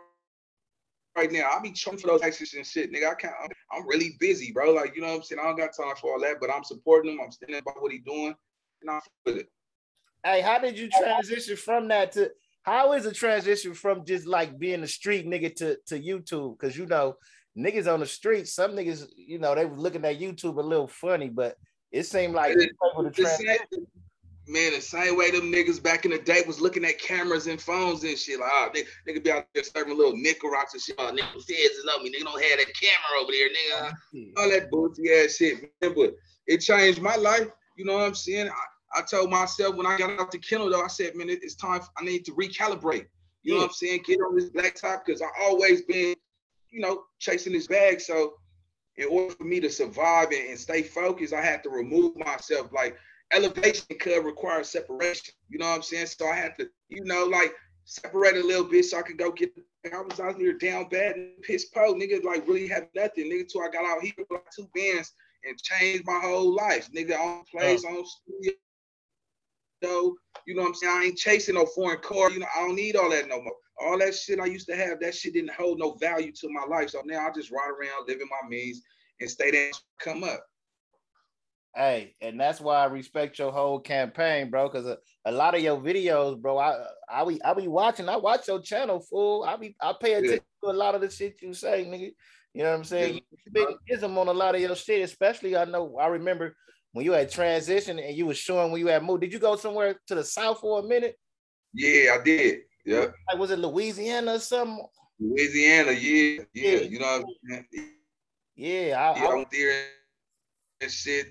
right 1.18 1.32
now. 1.32 1.50
I'll 1.52 1.62
be 1.62 1.72
chunking 1.72 2.00
for 2.00 2.08
those 2.08 2.22
extras 2.22 2.54
and 2.54 2.66
shit, 2.66 2.94
nigga. 2.94 3.12
I 3.12 3.16
can't. 3.16 3.34
I'm 3.74 3.86
really 3.86 4.16
busy, 4.20 4.54
bro. 4.54 4.72
Like 4.72 4.96
you 4.96 5.02
know 5.02 5.10
what 5.10 5.16
I'm 5.16 5.24
saying. 5.24 5.42
I 5.44 5.48
don't 5.48 5.58
got 5.58 5.76
time 5.76 5.96
for 6.00 6.14
all 6.14 6.22
that, 6.22 6.38
but 6.40 6.50
I'm 6.50 6.64
supporting 6.64 7.14
him. 7.14 7.20
I'm 7.22 7.32
standing 7.32 7.62
by 7.66 7.74
what 7.78 7.92
he's 7.92 8.04
doing, 8.06 8.34
and 8.82 8.90
I'm 8.90 9.02
with 9.26 9.38
it. 9.38 9.50
Hey, 10.24 10.42
how 10.42 10.60
did 10.60 10.80
you 10.80 10.90
transition 10.90 11.58
from 11.58 11.90
that 11.90 12.14
to? 12.14 12.32
How 12.62 12.94
is 12.94 13.04
the 13.04 13.14
transition 13.14 13.74
from 13.74 14.06
just 14.06 14.28
like 14.28 14.58
being 14.58 14.84
a 14.84 14.88
street 14.88 15.28
nigga 15.28 15.54
to 15.58 15.78
to 15.88 16.00
YouTube? 16.00 16.58
Because 16.58 16.78
you 16.78 16.86
know, 16.86 17.16
niggas 17.58 17.92
on 17.92 18.00
the 18.00 18.06
street, 18.06 18.48
some 18.48 18.72
niggas, 18.72 19.08
you 19.18 19.40
know, 19.40 19.56
they 19.56 19.66
were 19.66 19.78
looking 19.78 20.06
at 20.06 20.20
YouTube 20.20 20.58
a 20.58 20.62
little 20.62 20.88
funny, 20.88 21.30
but 21.30 21.56
it 21.92 22.04
seemed 22.04 22.36
like 22.36 22.56
it, 22.56 22.72
able 22.94 23.10
to 23.10 23.88
man, 24.48 24.74
the 24.74 24.82
same 24.82 25.18
way 25.18 25.32
them 25.32 25.52
niggas 25.52 25.82
back 25.82 26.06
in 26.06 26.12
the 26.12 26.20
day 26.20 26.42
was 26.48 26.62
looking 26.62 26.86
at 26.86 27.00
cameras 27.00 27.48
and 27.48 27.62
phones 27.62 28.04
and 28.04 28.18
shit. 28.18 28.40
Like, 28.40 28.50
oh, 28.52 28.70
they, 28.74 28.84
nigga 29.08 29.24
be 29.24 29.32
out 29.32 29.48
there 29.54 29.64
serving 29.64 29.98
little 29.98 30.16
nickel 30.16 30.50
rocks 30.50 30.74
and 30.74 30.82
shit. 30.82 30.96
Oh, 30.98 31.12
nigga, 31.12 31.36
is 31.38 31.86
on 31.94 32.04
me. 32.04 32.12
Nigga 32.12 32.24
don't 32.24 32.42
have 32.42 32.60
that 32.60 32.74
camera 32.80 33.22
over 33.22 33.32
there, 33.32 33.50
nigga. 33.50 34.32
All 34.38 34.50
that 34.50 34.72
bullshit 34.72 35.26
ass 35.26 35.36
shit, 35.36 35.62
man. 35.82 35.94
But 35.96 36.16
it 36.48 36.60
changed 36.60 37.02
my 37.02 37.16
life. 37.16 37.48
You 37.78 37.86
know 37.86 37.94
what 37.94 38.08
I'm 38.08 38.16
saying? 38.16 38.50
I, 38.50 39.00
I 39.00 39.02
told 39.02 39.30
myself 39.30 39.76
when 39.76 39.86
I 39.86 39.98
got 39.98 40.20
out 40.20 40.32
the 40.32 40.40
kennel, 40.40 40.70
though, 40.70 40.84
I 40.84 40.88
said, 40.88 41.16
man, 41.16 41.28
it's 41.30 41.56
time. 41.56 41.82
For, 41.82 41.90
I 41.98 42.06
need 42.06 42.26
to 42.26 42.32
recalibrate. 42.32 43.08
You 43.44 43.54
know 43.54 43.60
what 43.60 43.68
I'm 43.68 43.74
saying? 43.74 44.02
Get 44.06 44.20
on 44.20 44.36
this 44.36 44.50
black 44.50 44.76
top 44.76 45.06
because 45.06 45.22
I 45.22 45.28
always 45.42 45.84
been, 45.84 46.16
you 46.70 46.82
know, 46.82 47.04
chasing 47.20 47.54
this 47.54 47.68
bag. 47.68 48.02
So 48.02 48.34
in 48.98 49.08
order 49.10 49.34
for 49.36 49.44
me 49.44 49.60
to 49.60 49.70
survive 49.70 50.32
and, 50.32 50.50
and 50.50 50.60
stay 50.60 50.82
focused, 50.82 51.34
I 51.34 51.42
had 51.42 51.64
to 51.64 51.70
remove 51.70 52.16
myself. 52.18 52.72
Like 52.74 52.98
elevation 53.32 53.98
could 54.00 54.26
require 54.26 54.64
separation. 54.64 55.34
You 55.50 55.60
know 55.60 55.68
what 55.68 55.76
I'm 55.76 55.82
saying? 55.84 56.08
So 56.08 56.28
I 56.28 56.36
had 56.36 56.58
to, 56.60 56.70
you 56.90 57.04
know, 57.04 57.26
like 57.26 57.54
separate 57.86 58.36
a 58.36 58.46
little 58.46 58.66
bit 58.66 58.86
so 58.86 59.00
I 59.00 59.02
could 59.04 59.18
go 59.18 59.32
get. 59.32 59.52
I 59.94 60.02
was 60.02 60.20
out 60.20 60.36
here 60.36 60.54
down 60.54 60.90
bad 60.90 61.16
and 61.16 61.42
piss 61.44 61.66
po, 61.66 61.94
nigga, 61.94 62.24
like 62.24 62.46
really 62.48 62.68
had 62.68 62.90
nothing, 62.96 63.26
nigga. 63.26 63.48
Till 63.48 63.62
I 63.62 63.70
got 63.70 63.86
out 63.86 64.02
here 64.02 64.14
with 64.18 64.28
like 64.30 64.50
two 64.54 64.68
bands 64.76 65.14
and 65.46 65.58
changed 65.62 66.04
my 66.06 66.20
whole 66.22 66.54
life, 66.54 66.90
nigga. 66.92 67.18
On 67.18 67.44
plays, 67.50 67.86
oh. 67.86 68.00
on 68.00 68.06
studio. 68.06 68.54
You 70.46 70.56
know 70.56 70.64
what 70.64 70.70
I'm 70.70 70.76
saying? 70.76 70.94
I 70.94 71.04
ain't 71.06 71.18
chasing 71.18 71.56
no 71.56 71.66
foreign 71.66 72.00
car. 72.00 72.32
You 72.32 72.40
know, 72.40 72.48
I 72.56 72.62
don't 72.62 72.76
need 72.76 72.96
all 72.96 73.10
that 73.12 73.30
no 73.30 73.42
more. 73.42 73.54
All 73.80 74.00
that 74.00 74.16
shit 74.16 74.40
I 74.40 74.46
used 74.46 74.68
to 74.68 74.76
have, 74.76 75.00
that 75.02 75.16
shit 75.16 75.34
didn't 75.34 75.52
hold 75.52 75.80
no 75.80 75.94
value 75.94 76.32
to 76.32 76.50
my 76.50 76.64
life. 76.64 76.90
So 76.90 77.02
now 77.06 77.28
I 77.28 77.32
just 77.32 77.52
ride 77.52 77.70
around, 77.70 78.08
living 78.08 78.28
my 78.30 78.50
means, 78.50 78.82
and 79.20 79.30
stay 79.30 79.52
there, 79.52 79.72
come 80.00 80.24
up. 80.24 80.44
Hey, 81.76 82.16
and 82.22 82.40
that's 82.40 82.60
why 82.60 82.78
I 82.78 82.86
respect 82.86 83.38
your 83.38 83.52
whole 83.52 83.80
campaign, 83.80 84.50
bro. 84.50 84.68
Because 84.68 84.88
a, 84.88 84.98
a 85.26 85.32
lot 85.32 85.54
of 85.54 85.62
your 85.62 85.78
videos, 85.78 86.42
bro, 86.42 86.58
I 86.58 86.88
I 87.08 87.24
be 87.24 87.44
I 87.44 87.54
be 87.54 87.68
watching. 87.68 88.10
I 88.10 88.18
watch 88.18 88.48
your 88.48 88.62
channel, 88.62 89.00
fool. 89.00 89.44
I 89.44 89.58
be 89.58 89.76
I 89.80 89.94
pay 90.02 90.14
attention 90.16 90.40
yeah. 90.64 90.72
to 90.72 90.76
a 90.76 90.78
lot 90.78 90.96
of 90.96 91.02
the 91.02 91.10
shit 91.12 91.40
you 91.42 91.54
say, 91.54 91.86
nigga. 91.86 92.12
You 92.56 92.64
know 92.64 92.72
what 92.72 92.78
I'm 92.78 92.84
saying? 92.84 93.22
You 93.32 93.52
big 93.52 93.68
ism 93.90 94.18
on 94.18 94.28
a 94.28 94.34
lot 94.34 94.56
of 94.56 94.62
your 94.62 94.76
shit, 94.76 95.04
especially 95.04 95.56
I 95.56 95.66
know 95.66 95.98
I 95.98 96.08
remember 96.08 96.56
when 96.94 97.06
you 97.06 97.12
had 97.12 97.30
transition 97.30 98.00
and 98.00 98.16
you 98.18 98.26
was 98.26 98.40
showing 98.40 98.72
when 98.72 98.82
you 98.82 98.88
had 98.88 99.04
moved. 99.04 99.22
Did 99.22 99.32
you 99.32 99.38
go 99.38 99.56
somewhere 99.56 100.00
to 100.08 100.16
the 100.16 100.24
south 100.24 100.62
for 100.62 100.80
a 100.80 100.84
minute? 100.84 101.16
Yeah, 101.76 102.18
I 102.20 102.24
did. 102.24 102.62
Yeah. 102.88 103.08
Like 103.28 103.38
was 103.38 103.52
it 103.52 103.60
Louisiana 103.60 104.36
or 104.36 104.40
something? 104.40 104.88
Louisiana, 105.20 105.92
yeah, 105.92 106.44
yeah. 106.54 106.72
yeah. 106.72 106.80
You 106.80 107.00
know 107.00 107.06
what 107.06 107.26
I'm 107.52 107.66
saying? 107.74 107.94
Yeah, 108.56 108.80
I, 108.80 109.20
yeah, 109.20 109.26
I 109.26 109.36
went 109.36 109.52
there 109.52 109.86
and 110.80 110.90
shit. 110.92 111.28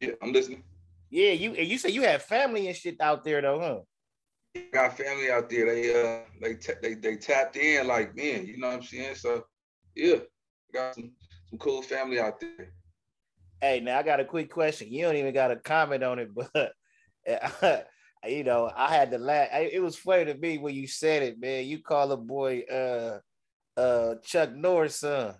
Yeah, 0.00 0.10
I'm 0.20 0.32
listening. 0.32 0.64
Yeah, 1.08 1.30
you 1.30 1.54
and 1.54 1.68
you 1.68 1.78
say 1.78 1.90
you 1.90 2.02
have 2.02 2.22
family 2.24 2.66
and 2.66 2.76
shit 2.76 3.00
out 3.00 3.22
there 3.22 3.40
though, 3.42 3.60
huh? 3.60 4.60
Got 4.72 4.98
family 4.98 5.30
out 5.30 5.48
there. 5.48 5.72
They 5.72 5.94
uh 5.94 6.20
they 6.40 6.54
t- 6.54 6.72
they 6.82 6.94
they 6.94 7.16
tapped 7.16 7.56
in 7.56 7.86
like 7.86 8.16
man, 8.16 8.44
you 8.44 8.58
know 8.58 8.68
what 8.68 8.78
I'm 8.78 8.82
saying? 8.82 9.14
So 9.14 9.44
yeah, 9.94 10.16
got 10.74 10.96
some 10.96 11.12
some 11.48 11.60
cool 11.60 11.80
family 11.80 12.18
out 12.18 12.40
there. 12.40 12.72
Hey, 13.60 13.78
now 13.78 14.00
I 14.00 14.02
got 14.02 14.18
a 14.18 14.24
quick 14.24 14.50
question. 14.50 14.92
You 14.92 15.04
don't 15.04 15.16
even 15.16 15.32
got 15.32 15.52
a 15.52 15.56
comment 15.56 16.02
on 16.02 16.18
it, 16.18 16.30
but 17.60 17.86
you 18.28 18.44
know, 18.44 18.70
I 18.74 18.94
had 18.94 19.10
to 19.10 19.18
laugh. 19.18 19.48
It 19.52 19.82
was 19.82 19.96
funny 19.96 20.26
to 20.26 20.34
me 20.34 20.58
when 20.58 20.74
you 20.74 20.86
said 20.86 21.22
it, 21.22 21.40
man. 21.40 21.66
You 21.66 21.80
call 21.82 22.12
a 22.12 22.16
boy 22.16 22.62
uh 22.70 23.18
uh 23.76 24.14
Chuck 24.22 24.54
Norris 24.54 24.96
son. 24.96 25.34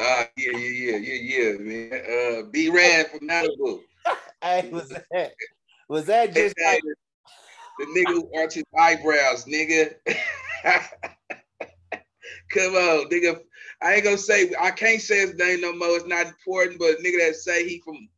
uh 0.00 0.24
yeah, 0.36 0.52
yeah, 0.56 0.68
yeah, 0.68 0.96
yeah, 0.96 1.20
yeah, 1.22 1.52
man. 1.58 1.92
Uh 1.92 2.42
B 2.50 2.68
Rad 2.68 3.10
from 3.10 3.20
Malibu. 3.28 3.80
hey, 4.42 4.68
was 4.70 4.88
that 5.10 5.32
was 5.88 6.06
that 6.06 6.34
just 6.34 6.54
like 6.64 6.82
the 7.78 7.86
nigga 7.86 8.12
who 8.12 8.30
arches 8.36 8.64
eyebrows, 8.78 9.44
nigga? 9.44 9.94
Come 12.50 12.74
on, 12.74 13.08
nigga. 13.10 13.40
I 13.82 13.94
ain't 13.94 14.04
gonna 14.04 14.18
say 14.18 14.52
I 14.60 14.70
can't 14.70 15.00
say 15.00 15.20
his 15.20 15.34
name 15.34 15.60
no 15.60 15.72
more. 15.74 15.96
It's 15.96 16.06
not 16.06 16.26
important, 16.26 16.78
but 16.78 16.98
nigga 16.98 17.26
that 17.26 17.36
say 17.36 17.68
he 17.68 17.80
from 17.80 18.08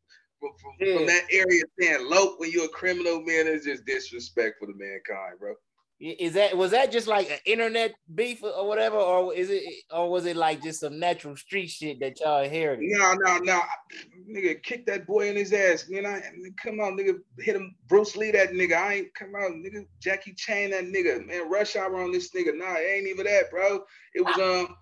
from, 0.41 0.51
from, 0.61 0.73
yeah. 0.81 0.97
from 0.97 1.07
that 1.07 1.25
area 1.31 1.63
saying 1.79 2.09
lope 2.09 2.39
when 2.39 2.51
you're 2.51 2.67
a 2.67 2.69
criminal, 2.69 3.21
man, 3.23 3.47
is 3.47 3.65
just 3.65 3.85
disrespectful 3.85 4.69
to 4.69 4.75
mankind, 4.75 5.39
bro. 5.39 5.55
Is 6.01 6.35
that 6.35 6.57
was 6.57 6.71
that 6.71 6.93
just 6.93 7.09
like 7.09 7.29
an 7.29 7.41
internet 7.45 7.93
beef 8.15 8.45
or 8.45 8.69
whatever, 8.69 8.97
or 8.97 9.35
is 9.35 9.51
it, 9.51 9.65
or 9.91 10.09
was 10.09 10.27
it 10.27 10.37
like 10.37 10.63
just 10.63 10.79
some 10.79 11.01
natural 11.01 11.37
street 11.37 11.67
shit 11.67 11.99
that 11.99 12.21
y'all 12.21 12.45
inherited? 12.45 12.85
No, 12.89 13.15
no, 13.15 13.39
no, 13.39 13.61
nigga, 14.31 14.63
kick 14.63 14.87
that 14.87 15.09
boy 15.09 15.29
in 15.29 15.35
his 15.35 15.53
ass, 15.53 15.87
man. 15.89 16.07
I 16.07 16.23
come 16.63 16.79
on, 16.79 16.97
nigga, 16.97 17.19
hit 17.41 17.57
him, 17.57 17.75
Bruce 17.89 18.17
Lee, 18.17 18.31
that 18.31 18.53
nigga. 18.53 18.75
I 18.75 18.95
ain't 18.95 19.15
come 19.15 19.35
on, 19.35 19.65
nigga, 19.67 19.87
Jackie 19.99 20.35
Chan, 20.35 20.71
that 20.71 20.85
nigga, 20.85 21.27
man. 21.27 21.51
Rush 21.51 21.75
hour 21.75 22.01
on 22.01 22.13
this 22.13 22.31
nigga. 22.31 22.57
Nah, 22.57 22.77
it 22.77 22.99
ain't 22.99 23.09
even 23.09 23.27
that, 23.27 23.51
bro. 23.51 23.81
It 24.15 24.25
was 24.25 24.39
um, 24.39 24.77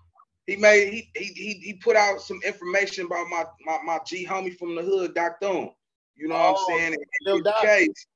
he 0.47 0.55
made 0.55 0.91
he 0.91 1.09
he 1.15 1.25
he, 1.25 1.53
he 1.53 1.73
put 1.73 1.95
out 1.95 2.21
some 2.21 2.39
information 2.43 3.05
about 3.05 3.27
my 3.29 3.45
my 3.65 3.77
my 3.85 3.99
G 4.05 4.25
homie 4.25 4.57
from 4.57 4.75
the 4.75 4.81
hood, 4.81 5.13
Doc 5.13 5.39
Doom. 5.39 5.69
You 6.15 6.27
know 6.27 6.35
oh, 6.35 6.39
what 6.39 6.49
I'm 6.49 6.55
oh, 6.57 6.65
saying? 6.67 6.93
In, 6.93 7.35
in 7.35 7.43
the 7.43 7.53
case 7.61 8.07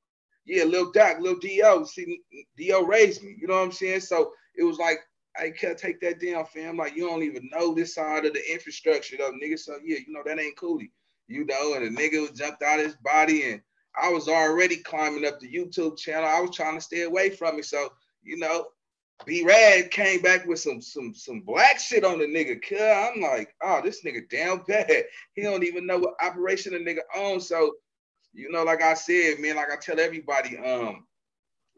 yeah, 0.46 0.64
Lil 0.64 0.92
Doc, 0.92 1.20
Lil 1.20 1.36
Do. 1.36 1.86
See, 1.86 2.20
Do 2.58 2.86
raised 2.86 3.24
me. 3.24 3.36
You 3.40 3.48
know 3.48 3.56
what 3.56 3.64
I'm 3.64 3.72
saying? 3.72 4.02
So 4.02 4.34
it 4.56 4.64
was 4.64 4.78
like 4.78 5.00
I 5.40 5.52
can't 5.52 5.78
take 5.78 6.02
that 6.02 6.20
down, 6.20 6.46
fam. 6.46 6.78
Like 6.78 6.96
you 6.96 7.08
don't 7.08 7.24
even 7.24 7.50
know 7.52 7.74
this 7.74 7.96
side 7.96 8.26
of 8.26 8.34
the 8.34 8.52
infrastructure, 8.52 9.18
though, 9.18 9.32
nigga. 9.32 9.58
So 9.58 9.78
yeah, 9.84 10.00
you 10.06 10.14
know 10.14 10.24
that 10.26 10.40
ain't 10.40 10.58
cool. 10.58 10.80
You 11.28 11.46
know, 11.46 11.76
and 11.76 11.96
the 11.96 12.02
nigga 12.02 12.36
jumped 12.36 12.64
out 12.64 12.80
his 12.80 12.96
body, 12.98 13.52
and 13.52 13.62
I 14.02 14.10
was 14.10 14.28
already 14.28 14.78
climbing 14.78 15.26
up 15.26 15.40
the 15.40 15.52
YouTube 15.52 15.98
channel. 15.98 16.28
I 16.28 16.42
was 16.42 16.56
trying 16.56 16.76
to 16.76 16.82
stay 16.82 17.04
away 17.04 17.30
from 17.30 17.60
it. 17.60 17.66
So 17.66 17.90
you 18.24 18.38
know, 18.38 18.68
B 19.26 19.44
Rad 19.44 19.92
came 19.92 20.22
back 20.22 20.46
with 20.46 20.60
some 20.60 20.82
some 20.82 21.14
some 21.14 21.42
black 21.42 21.80
shit 21.80 22.04
on 22.04 22.20
the 22.20 22.26
nigga. 22.26 22.60
I'm 23.14 23.22
like, 23.22 23.56
oh, 23.62 23.82
this 23.84 24.04
nigga 24.04 24.30
damn 24.30 24.60
bad. 24.68 25.06
He 25.34 25.44
don't 25.44 25.64
even 25.64 25.86
know 25.86 26.00
what 26.00 26.16
operation 26.22 26.74
the 26.74 26.80
nigga 26.80 27.02
owns. 27.16 27.48
So 27.48 27.74
you 28.34 28.52
know, 28.52 28.64
like 28.64 28.82
I 28.82 28.94
said, 28.94 29.40
man, 29.40 29.58
like 29.58 29.72
I 29.72 29.76
tell 29.76 30.00
everybody, 30.00 30.58
um, 30.58 31.06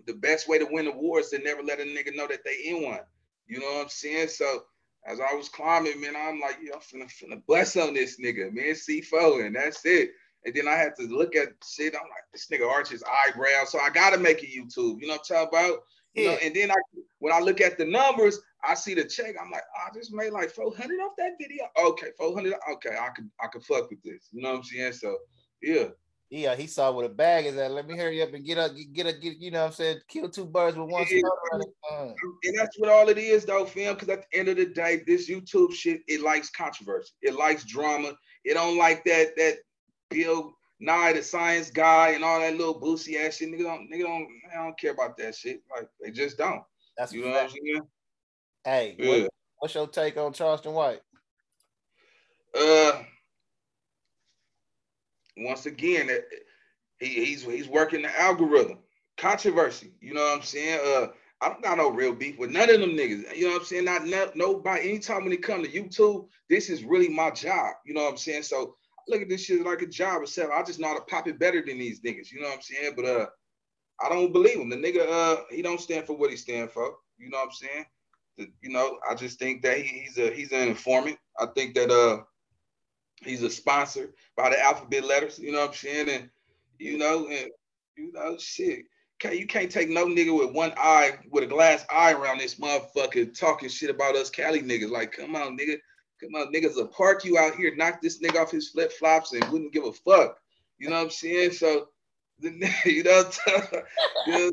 the 0.05 0.13
best 0.13 0.47
way 0.47 0.59
to 0.59 0.67
win 0.69 0.85
the 0.85 0.91
war 0.91 1.19
is 1.19 1.29
to 1.29 1.39
never 1.39 1.63
let 1.63 1.79
a 1.79 1.83
nigga 1.83 2.15
know 2.15 2.27
that 2.27 2.43
they 2.43 2.69
in 2.69 2.83
one. 2.83 2.99
You 3.47 3.59
know 3.59 3.65
what 3.65 3.83
I'm 3.83 3.89
saying? 3.89 4.29
So 4.29 4.63
as 5.05 5.19
I 5.19 5.33
was 5.33 5.49
climbing, 5.49 5.99
man, 5.99 6.15
I'm 6.15 6.39
like, 6.39 6.57
yo, 6.61 6.73
I'm 6.73 6.79
finna, 6.79 7.11
finna 7.11 7.41
bust 7.47 7.77
on 7.77 7.93
this 7.93 8.19
nigga, 8.19 8.53
man, 8.53 8.73
C4, 8.73 9.45
and 9.45 9.55
that's 9.55 9.85
it. 9.85 10.11
And 10.45 10.53
then 10.53 10.67
I 10.67 10.75
had 10.75 10.95
to 10.97 11.07
look 11.07 11.35
at 11.35 11.49
shit. 11.65 11.95
I'm 11.95 12.01
like, 12.01 12.25
this 12.31 12.47
nigga 12.47 12.69
arches 12.69 13.03
eyebrows, 13.03 13.71
so 13.71 13.79
I 13.79 13.89
gotta 13.89 14.17
make 14.17 14.43
a 14.43 14.45
YouTube. 14.45 14.99
You 14.99 15.07
know 15.07 15.13
what 15.13 15.27
I'm 15.31 15.49
talking 15.49 15.59
about? 15.59 15.79
You 16.13 16.27
know, 16.27 16.37
and 16.43 16.55
then 16.55 16.71
I 16.71 16.75
when 17.19 17.33
I 17.33 17.39
look 17.39 17.61
at 17.61 17.77
the 17.77 17.85
numbers, 17.85 18.39
I 18.63 18.75
see 18.75 18.93
the 18.93 19.05
check. 19.05 19.35
I'm 19.41 19.49
like, 19.49 19.63
oh, 19.77 19.87
I 19.89 19.97
just 19.97 20.13
made 20.13 20.31
like 20.31 20.51
400 20.51 20.95
off 20.99 21.13
that 21.17 21.31
video. 21.39 21.63
Okay, 21.81 22.07
400. 22.17 22.53
Okay, 22.73 22.95
I 22.99 23.09
could 23.09 23.29
I 23.41 23.47
could 23.47 23.63
fuck 23.63 23.89
with 23.89 24.03
this. 24.03 24.29
You 24.31 24.41
know 24.41 24.51
what 24.51 24.57
I'm 24.57 24.63
saying? 24.63 24.93
So 24.93 25.17
yeah, 25.61 25.87
yeah, 26.33 26.55
he 26.55 26.65
saw 26.65 26.91
what 26.91 27.05
a 27.05 27.09
bag 27.09 27.45
is 27.45 27.57
at. 27.57 27.69
Let 27.69 27.87
me 27.87 27.95
hurry 27.95 28.19
up 28.23 28.33
and 28.33 28.43
get 28.43 28.57
up, 28.57 28.71
get 28.93 29.05
up, 29.05 29.21
get, 29.21 29.37
you 29.37 29.51
know 29.51 29.61
what 29.61 29.67
I'm 29.67 29.73
saying, 29.73 29.99
kill 30.07 30.27
two 30.29 30.45
birds 30.45 30.75
with 30.75 30.89
one 30.89 31.05
stone. 31.05 31.21
Uh-huh. 31.23 32.11
And 32.43 32.57
that's 32.57 32.79
what 32.79 32.89
all 32.89 33.07
it 33.09 33.19
is, 33.19 33.45
though, 33.45 33.65
fam. 33.65 33.93
Because 33.93 34.09
at 34.09 34.25
the 34.31 34.39
end 34.39 34.47
of 34.47 34.57
the 34.57 34.65
day, 34.65 35.03
this 35.05 35.29
YouTube 35.29 35.73
shit, 35.73 36.01
it 36.07 36.21
likes 36.21 36.49
controversy. 36.49 37.11
It 37.21 37.35
likes 37.35 37.65
drama. 37.65 38.13
It 38.45 38.55
don't 38.55 38.79
like 38.79 39.03
that 39.05 39.35
that 39.37 39.57
Bill 40.09 40.55
Nye, 40.83 41.13
the 41.13 41.23
science 41.23 41.71
guy, 41.71 42.09
and 42.09 42.25
all 42.25 42.41
that 42.41 42.57
little 42.57 42.79
boosie 42.79 43.15
ass 43.15 43.37
shit. 43.37 43.49
Nigga 43.49 43.63
don't, 43.63 43.89
nigga 43.89 44.01
don't, 44.01 44.27
I 44.51 44.63
don't 44.65 44.77
care 44.77 44.91
about 44.91 45.15
that 45.17 45.33
shit. 45.33 45.61
Like 45.73 45.87
they 46.01 46.11
just 46.11 46.37
don't. 46.37 46.61
That's 46.97 47.13
you 47.13 47.23
know 47.23 47.31
what 47.31 47.43
I'm 47.43 47.49
saying. 47.49 47.81
Hey, 48.65 48.95
yeah. 48.99 49.21
what, 49.21 49.29
what's 49.59 49.75
your 49.75 49.87
take 49.87 50.17
on 50.17 50.33
Charleston 50.33 50.73
White? 50.73 50.99
Uh, 52.53 53.01
once 55.37 55.65
again, 55.65 56.09
he, 56.99 57.07
he's 57.25 57.43
he's 57.43 57.69
working 57.69 58.01
the 58.01 58.19
algorithm. 58.19 58.79
Controversy, 59.15 59.93
you 60.01 60.13
know 60.13 60.21
what 60.21 60.37
I'm 60.37 60.43
saying? 60.43 60.79
Uh, 60.83 61.07
I 61.39 61.49
don't 61.49 61.63
got 61.63 61.77
no 61.77 61.91
real 61.91 62.13
beef 62.13 62.37
with 62.37 62.49
none 62.49 62.69
of 62.69 62.81
them 62.81 62.91
niggas. 62.91 63.33
You 63.35 63.45
know 63.45 63.53
what 63.53 63.61
I'm 63.61 63.65
saying? 63.65 63.85
Not 63.85 64.05
no, 64.05 64.31
nobody. 64.35 64.89
Anytime 64.89 65.23
when 65.23 65.31
it 65.31 65.43
come 65.43 65.63
to 65.63 65.69
YouTube, 65.69 66.27
this 66.49 66.69
is 66.69 66.83
really 66.83 67.07
my 67.07 67.31
job. 67.31 67.75
You 67.85 67.93
know 67.93 68.03
what 68.03 68.11
I'm 68.11 68.17
saying? 68.17 68.43
So 68.43 68.75
look 69.07 69.21
at 69.21 69.29
this 69.29 69.45
shit 69.45 69.65
like 69.65 69.81
a 69.81 69.87
job 69.87 70.21
itself. 70.21 70.51
I 70.53 70.63
just 70.63 70.79
know 70.79 70.87
how 70.87 70.95
to 70.95 71.01
pop 71.01 71.27
it 71.27 71.39
better 71.39 71.63
than 71.65 71.79
these 71.79 72.01
niggas. 72.01 72.31
You 72.31 72.41
know 72.41 72.47
what 72.47 72.55
I'm 72.55 72.61
saying? 72.61 72.93
But 72.95 73.05
uh, 73.05 73.25
I 74.03 74.09
don't 74.09 74.33
believe 74.33 74.59
him. 74.59 74.69
The 74.69 74.77
nigga, 74.77 75.07
uh, 75.09 75.43
he 75.49 75.61
don't 75.61 75.81
stand 75.81 76.05
for 76.05 76.15
what 76.17 76.29
he 76.29 76.37
stand 76.37 76.71
for. 76.71 76.93
You 77.17 77.29
know 77.29 77.39
what 77.39 77.45
I'm 77.45 77.51
saying? 77.51 77.85
The, 78.37 78.47
you 78.61 78.69
know, 78.71 78.97
I 79.09 79.15
just 79.15 79.39
think 79.39 79.61
that 79.63 79.77
he, 79.77 79.83
he's 79.83 80.17
a 80.17 80.31
he's 80.33 80.51
an 80.51 80.67
informant. 80.67 81.17
I 81.39 81.45
think 81.55 81.75
that 81.75 81.91
uh 81.91 82.23
He's 83.25 83.43
a 83.43 83.49
sponsor 83.49 84.13
by 84.35 84.49
the 84.49 84.61
alphabet 84.61 85.05
letters, 85.05 85.39
you 85.39 85.51
know 85.51 85.59
what 85.59 85.69
I'm 85.69 85.75
saying? 85.75 86.09
And 86.09 86.29
you 86.79 86.97
know, 86.97 87.27
and 87.27 87.49
you 87.97 88.11
know, 88.13 88.37
shit. 88.37 88.85
Can't, 89.19 89.37
you 89.37 89.47
can't 89.47 89.71
take 89.71 89.89
no 89.89 90.05
nigga 90.05 90.37
with 90.37 90.53
one 90.53 90.73
eye, 90.75 91.17
with 91.31 91.45
a 91.45 91.47
glass 91.47 91.85
eye 91.89 92.11
around 92.11 92.39
this 92.39 92.55
motherfucker 92.55 93.37
talking 93.37 93.69
shit 93.69 93.89
about 93.89 94.15
us 94.15 94.29
Cali 94.29 94.61
niggas. 94.61 94.89
Like, 94.89 95.13
come 95.13 95.35
on, 95.35 95.57
nigga. 95.57 95.77
Come 96.21 96.35
on, 96.35 96.53
niggas 96.53 96.75
will 96.75 96.87
park 96.87 97.25
you 97.25 97.37
out 97.37 97.55
here, 97.55 97.75
knock 97.75 98.01
this 98.01 98.21
nigga 98.21 98.41
off 98.41 98.51
his 98.51 98.69
flip 98.69 98.91
flops 98.91 99.33
and 99.33 99.43
wouldn't 99.51 99.73
give 99.73 99.85
a 99.85 99.93
fuck. 99.93 100.37
You 100.77 100.89
know 100.89 100.97
what 100.97 101.03
I'm 101.03 101.09
saying? 101.09 101.51
So, 101.51 101.89
you 102.39 103.03
know, 103.03 103.29
yeah, 104.27 104.49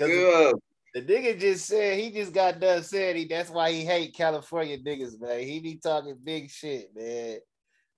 yeah. 0.00 0.52
The 0.92 1.02
nigga 1.02 1.38
just 1.38 1.66
said 1.66 1.98
he 1.98 2.10
just 2.10 2.32
got 2.32 2.58
done 2.58 2.82
said 2.82 3.16
he 3.16 3.24
that's 3.24 3.50
why 3.50 3.70
he 3.70 3.84
hate 3.84 4.14
California 4.14 4.78
niggas, 4.78 5.20
man. 5.20 5.40
He 5.40 5.60
be 5.60 5.76
talking 5.76 6.16
big 6.22 6.50
shit, 6.50 6.90
man. 6.94 7.38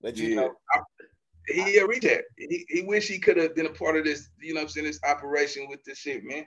But 0.01 0.17
you 0.17 0.29
yeah. 0.29 0.35
know, 0.35 0.51
I, 0.73 0.79
he 1.47 1.77
a 1.77 1.87
reject. 1.87 2.25
He, 2.37 2.65
he 2.69 2.81
wish 2.81 3.07
he 3.07 3.19
could 3.19 3.37
have 3.37 3.55
been 3.55 3.65
a 3.65 3.71
part 3.71 3.97
of 3.97 4.05
this, 4.05 4.29
you 4.39 4.53
know 4.53 4.59
what 4.59 4.65
I'm 4.65 4.69
saying, 4.69 4.87
this 4.87 4.99
operation 5.03 5.67
with 5.69 5.83
this 5.83 5.97
shit, 5.97 6.23
man. 6.23 6.45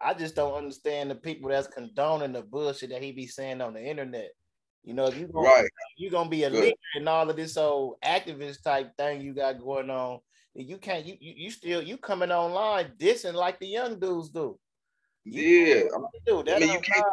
I 0.00 0.14
just 0.14 0.34
don't 0.34 0.54
understand 0.54 1.10
the 1.10 1.14
people 1.14 1.48
that's 1.48 1.68
condoning 1.68 2.32
the 2.32 2.42
bullshit 2.42 2.90
that 2.90 3.02
he 3.02 3.12
be 3.12 3.26
saying 3.26 3.60
on 3.60 3.74
the 3.74 3.84
internet. 3.84 4.30
You 4.84 4.94
know, 4.94 5.06
if 5.06 5.16
you 5.16 5.28
gonna, 5.28 5.46
right. 5.46 5.70
you 5.96 6.10
gonna 6.10 6.28
be 6.28 6.44
a 6.44 6.50
Good. 6.50 6.60
leader 6.60 6.76
in 6.96 7.06
all 7.06 7.30
of 7.30 7.36
this 7.36 7.56
old 7.56 7.96
activist 8.04 8.62
type 8.62 8.96
thing 8.96 9.20
you 9.20 9.32
got 9.32 9.60
going 9.60 9.90
on, 9.90 10.18
you 10.54 10.76
can't 10.78 11.06
you 11.06 11.16
you, 11.20 11.34
you 11.36 11.50
still 11.50 11.80
you 11.80 11.96
coming 11.96 12.32
online 12.32 12.92
dissing 12.98 13.34
like 13.34 13.60
the 13.60 13.66
young 13.66 14.00
dudes 14.00 14.30
do. 14.30 14.58
You 15.24 15.42
yeah, 15.42 15.82
do 16.26 16.44
I 16.48 16.58
mean, 16.58 16.72
you 16.72 16.80
can't. 16.80 17.06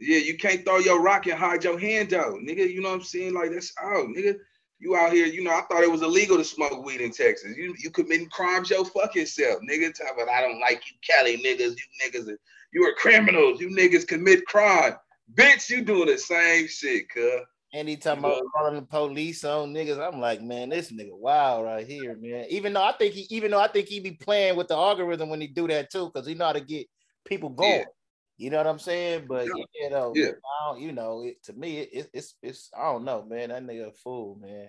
Yeah, 0.00 0.18
you 0.18 0.36
can't 0.36 0.64
throw 0.64 0.78
your 0.78 1.00
rock 1.00 1.26
and 1.26 1.38
hide 1.38 1.64
your 1.64 1.78
hand 1.78 2.12
out, 2.12 2.34
nigga. 2.34 2.70
You 2.70 2.82
know 2.82 2.90
what 2.90 2.96
I'm 2.96 3.02
saying? 3.02 3.34
Like 3.34 3.50
that's 3.50 3.72
out, 3.82 4.06
nigga. 4.08 4.36
You 4.78 4.94
out 4.94 5.12
here, 5.12 5.26
you 5.26 5.42
know, 5.42 5.50
I 5.50 5.62
thought 5.62 5.82
it 5.82 5.90
was 5.90 6.02
illegal 6.02 6.36
to 6.36 6.44
smoke 6.44 6.84
weed 6.84 7.00
in 7.00 7.10
Texas. 7.10 7.56
You 7.56 7.74
you 7.78 7.90
committing 7.90 8.28
crimes 8.28 8.70
your 8.70 8.84
fucking 8.84 9.26
self, 9.26 9.60
nigga. 9.68 9.92
Talk 9.94 10.14
about 10.14 10.28
I 10.28 10.42
don't 10.42 10.60
like 10.60 10.82
you, 10.88 10.96
Cali 11.02 11.38
niggas. 11.38 11.76
You 11.76 11.86
niggas, 12.04 12.36
you 12.72 12.84
are 12.84 12.94
criminals. 12.94 13.58
You 13.58 13.70
niggas 13.70 14.06
commit 14.06 14.44
crime. 14.46 14.94
Bitch, 15.34 15.70
you 15.70 15.82
doing 15.82 16.06
the 16.06 16.18
same 16.18 16.68
shit, 16.68 17.08
cuz. 17.10 17.42
Anytime 17.74 18.24
I'm 18.24 18.40
calling 18.56 18.76
the 18.76 18.82
police 18.82 19.44
on 19.44 19.74
niggas, 19.74 19.98
I'm 19.98 20.20
like, 20.20 20.40
man, 20.40 20.70
this 20.70 20.90
nigga 20.90 21.12
wild 21.12 21.66
right 21.66 21.86
here, 21.86 22.16
man. 22.18 22.46
Even 22.48 22.72
though 22.72 22.82
I 22.82 22.92
think 22.92 23.12
he, 23.12 23.26
even 23.28 23.50
though 23.50 23.60
I 23.60 23.68
think 23.68 23.88
he 23.88 24.00
be 24.00 24.12
playing 24.12 24.56
with 24.56 24.68
the 24.68 24.74
algorithm 24.74 25.28
when 25.28 25.42
he 25.42 25.48
do 25.48 25.68
that 25.68 25.90
too, 25.90 26.06
because 26.06 26.26
he 26.26 26.34
know 26.34 26.46
how 26.46 26.52
to 26.52 26.60
get 26.60 26.86
people 27.26 27.50
going. 27.50 27.80
Yeah. 27.80 27.84
You 28.38 28.50
know 28.50 28.56
what 28.56 28.68
I'm 28.68 28.78
saying? 28.78 29.26
But 29.28 29.46
yeah. 29.46 29.64
you 29.82 29.90
know, 29.90 30.12
yeah. 30.14 30.30
you 30.78 30.92
know, 30.92 31.24
it, 31.24 31.42
to 31.44 31.52
me, 31.52 31.80
it, 31.80 32.08
it's 32.14 32.36
it's 32.42 32.70
I 32.78 32.84
don't 32.84 33.04
know, 33.04 33.22
man. 33.28 33.50
That 33.50 33.64
nigga 33.64 33.88
a 33.88 33.92
fool, 33.92 34.38
man. 34.40 34.68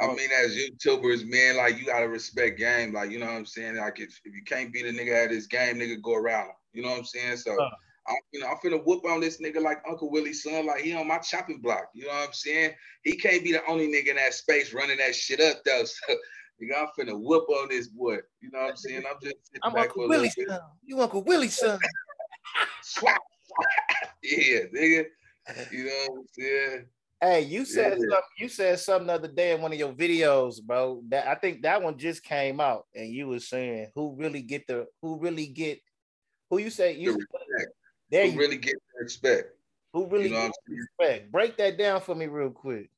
I 0.00 0.08
mean, 0.08 0.30
as 0.42 0.56
YouTubers, 0.56 1.26
man, 1.26 1.56
like 1.56 1.78
you 1.78 1.86
gotta 1.86 2.08
respect 2.08 2.58
game. 2.58 2.92
Like, 2.92 3.10
you 3.10 3.18
know 3.18 3.26
what 3.26 3.36
I'm 3.36 3.46
saying? 3.46 3.76
Like 3.76 4.00
if, 4.00 4.20
if 4.24 4.34
you 4.34 4.42
can't 4.44 4.72
beat 4.72 4.86
a 4.86 4.90
nigga 4.90 5.24
at 5.24 5.30
his 5.30 5.46
game, 5.46 5.76
nigga 5.76 6.02
go 6.02 6.14
around 6.14 6.48
him. 6.48 6.54
You 6.72 6.82
know 6.82 6.90
what 6.90 6.98
I'm 6.98 7.04
saying? 7.04 7.36
So 7.38 7.52
uh, 7.52 7.70
I, 8.08 8.14
you 8.32 8.40
know, 8.40 8.48
I'm 8.48 8.56
finna 8.56 8.82
whoop 8.84 9.04
on 9.04 9.20
this 9.20 9.40
nigga 9.40 9.60
like 9.60 9.82
Uncle 9.88 10.10
Willie's 10.10 10.42
son, 10.42 10.66
like 10.66 10.82
he 10.82 10.94
on 10.94 11.08
my 11.08 11.18
chopping 11.18 11.60
block. 11.60 11.90
You 11.94 12.06
know 12.06 12.12
what 12.12 12.28
I'm 12.28 12.32
saying? 12.32 12.72
He 13.02 13.16
can't 13.16 13.42
be 13.42 13.52
the 13.52 13.62
only 13.68 13.88
nigga 13.88 14.08
in 14.08 14.16
that 14.16 14.34
space 14.34 14.72
running 14.72 14.98
that 14.98 15.14
shit 15.14 15.40
up 15.40 15.58
though. 15.64 15.84
So 16.08 16.14
nigga, 16.62 16.80
I'm 16.80 16.88
finna 16.98 17.20
whoop 17.20 17.48
on 17.50 17.68
this 17.68 17.88
boy. 17.88 18.18
You 18.40 18.50
know 18.50 18.60
what 18.60 18.70
I'm 18.70 18.76
saying? 18.76 19.02
I'm 19.08 19.16
just 19.22 19.36
I'm 19.62 19.74
Uncle 19.74 20.08
Willie's 20.08 20.34
son. 20.34 20.60
You 20.84 21.00
Uncle 21.00 21.22
Willie's 21.22 21.58
son. 21.58 21.78
Swap. 22.82 23.20
yeah, 24.22 24.60
nigga. 24.74 25.06
You 25.70 25.84
know 25.84 26.04
what 26.08 26.18
I'm 26.18 26.26
saying? 26.32 26.86
Hey, 27.20 27.42
you 27.42 27.64
said 27.64 27.92
yeah. 27.92 27.98
something, 27.98 28.36
you 28.38 28.48
said 28.48 28.78
something 28.78 29.06
the 29.06 29.14
other 29.14 29.28
day 29.28 29.52
in 29.52 29.62
one 29.62 29.72
of 29.72 29.78
your 29.78 29.92
videos, 29.92 30.62
bro. 30.62 31.02
That 31.08 31.26
I 31.26 31.34
think 31.34 31.62
that 31.62 31.82
one 31.82 31.98
just 31.98 32.22
came 32.22 32.60
out, 32.60 32.84
and 32.94 33.08
you 33.08 33.28
was 33.28 33.48
saying 33.48 33.90
who 33.94 34.14
really 34.18 34.42
get 34.42 34.66
the 34.66 34.86
who 35.00 35.18
really 35.18 35.46
get 35.46 35.80
who 36.50 36.58
you 36.58 36.70
say 36.70 36.94
you 36.94 37.14
the 37.14 37.66
there 38.10 38.26
who 38.26 38.32
you 38.32 38.38
really 38.38 38.56
get 38.56 38.74
respect. 39.00 39.52
Who 39.92 40.06
really 40.06 40.28
you 40.28 40.34
know 40.34 40.50
respect? 40.68 41.32
Break 41.32 41.56
that 41.58 41.78
down 41.78 42.00
for 42.00 42.14
me 42.14 42.26
real 42.26 42.50
quick. 42.50 42.90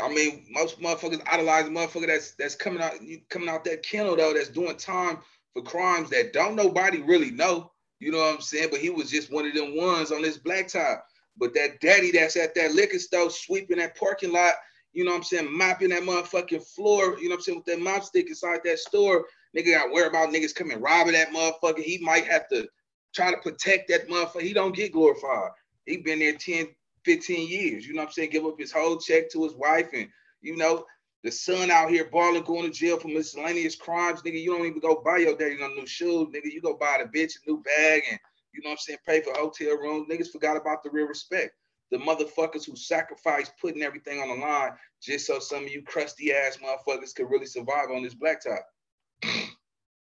I 0.00 0.08
mean, 0.08 0.46
most 0.50 0.80
motherfuckers 0.80 1.22
idolize 1.30 1.66
motherfucker 1.66 2.06
that's 2.06 2.32
that's 2.32 2.56
coming 2.56 2.82
out 2.82 2.94
coming 3.28 3.48
out 3.48 3.64
that 3.64 3.82
kennel 3.82 4.16
though, 4.16 4.34
that's 4.34 4.48
doing 4.48 4.76
time 4.76 5.18
for 5.52 5.62
crimes 5.62 6.10
that 6.10 6.32
don't 6.32 6.56
nobody 6.56 7.00
really 7.00 7.30
know. 7.30 7.70
You 8.00 8.12
know 8.12 8.18
what 8.18 8.34
I'm 8.34 8.40
saying? 8.40 8.68
But 8.70 8.80
he 8.80 8.90
was 8.90 9.10
just 9.10 9.32
one 9.32 9.46
of 9.46 9.54
them 9.54 9.76
ones 9.76 10.10
on 10.10 10.22
this 10.22 10.36
black 10.36 10.68
top. 10.68 11.06
But 11.36 11.54
that 11.54 11.80
daddy 11.80 12.10
that's 12.12 12.36
at 12.36 12.54
that 12.54 12.74
liquor 12.74 12.98
store 12.98 13.30
sweeping 13.30 13.78
that 13.78 13.96
parking 13.96 14.32
lot, 14.32 14.54
you 14.92 15.04
know 15.04 15.10
what 15.12 15.18
I'm 15.18 15.24
saying, 15.24 15.56
mopping 15.56 15.88
that 15.90 16.02
motherfucking 16.02 16.64
floor, 16.74 17.18
you 17.18 17.24
know 17.24 17.30
what 17.30 17.36
I'm 17.36 17.40
saying, 17.42 17.58
with 17.58 17.66
that 17.66 17.80
mop 17.80 18.04
stick 18.04 18.28
inside 18.28 18.60
that 18.64 18.78
store, 18.78 19.26
nigga 19.56 19.72
got 19.72 19.90
worried 19.90 20.10
about 20.10 20.30
niggas 20.30 20.54
coming 20.54 20.80
robbing 20.80 21.14
that 21.14 21.30
motherfucker. 21.30 21.80
He 21.80 21.98
might 21.98 22.26
have 22.26 22.48
to 22.48 22.68
try 23.14 23.30
to 23.30 23.36
protect 23.38 23.88
that 23.88 24.08
motherfucker. 24.08 24.42
He 24.42 24.52
don't 24.52 24.74
get 24.74 24.92
glorified. 24.92 25.50
He 25.86 25.98
been 25.98 26.18
there 26.18 26.34
10, 26.34 26.68
15 27.04 27.48
years, 27.48 27.86
you 27.86 27.94
know 27.94 28.02
what 28.02 28.08
I'm 28.08 28.12
saying, 28.12 28.30
give 28.30 28.44
up 28.44 28.58
his 28.58 28.72
whole 28.72 28.98
check 28.98 29.30
to 29.30 29.44
his 29.44 29.54
wife 29.54 29.88
and, 29.94 30.08
you 30.40 30.56
know, 30.56 30.84
the 31.22 31.30
son 31.30 31.70
out 31.70 31.90
here 31.90 32.04
balling, 32.04 32.42
going 32.42 32.70
to 32.70 32.70
jail 32.70 32.98
for 32.98 33.08
miscellaneous 33.08 33.76
crimes, 33.76 34.20
nigga. 34.22 34.42
You 34.42 34.56
don't 34.56 34.66
even 34.66 34.80
go 34.80 35.00
buy 35.02 35.18
your 35.18 35.36
daddy 35.36 35.56
no 35.58 35.68
new 35.68 35.86
shoes, 35.86 36.28
nigga. 36.28 36.52
You 36.52 36.60
go 36.60 36.76
buy 36.76 36.98
the 36.98 37.18
bitch 37.18 37.32
a 37.36 37.50
new 37.50 37.62
bag 37.62 38.02
and 38.10 38.18
you 38.52 38.62
know 38.62 38.70
what 38.70 38.72
I'm 38.72 38.78
saying? 38.78 38.98
Pay 39.06 39.22
for 39.22 39.32
hotel 39.34 39.76
rooms. 39.76 40.06
Niggas 40.08 40.30
forgot 40.30 40.56
about 40.56 40.82
the 40.82 40.90
real 40.90 41.06
respect. 41.06 41.52
The 41.90 41.98
motherfuckers 41.98 42.66
who 42.66 42.76
sacrifice 42.76 43.50
putting 43.60 43.82
everything 43.82 44.20
on 44.20 44.28
the 44.28 44.34
line 44.34 44.72
just 45.02 45.26
so 45.26 45.38
some 45.38 45.64
of 45.64 45.70
you 45.70 45.82
crusty 45.82 46.32
ass 46.32 46.58
motherfuckers 46.58 47.14
could 47.14 47.30
really 47.30 47.46
survive 47.46 47.90
on 47.90 48.02
this 48.02 48.14
blacktop. 48.14 48.60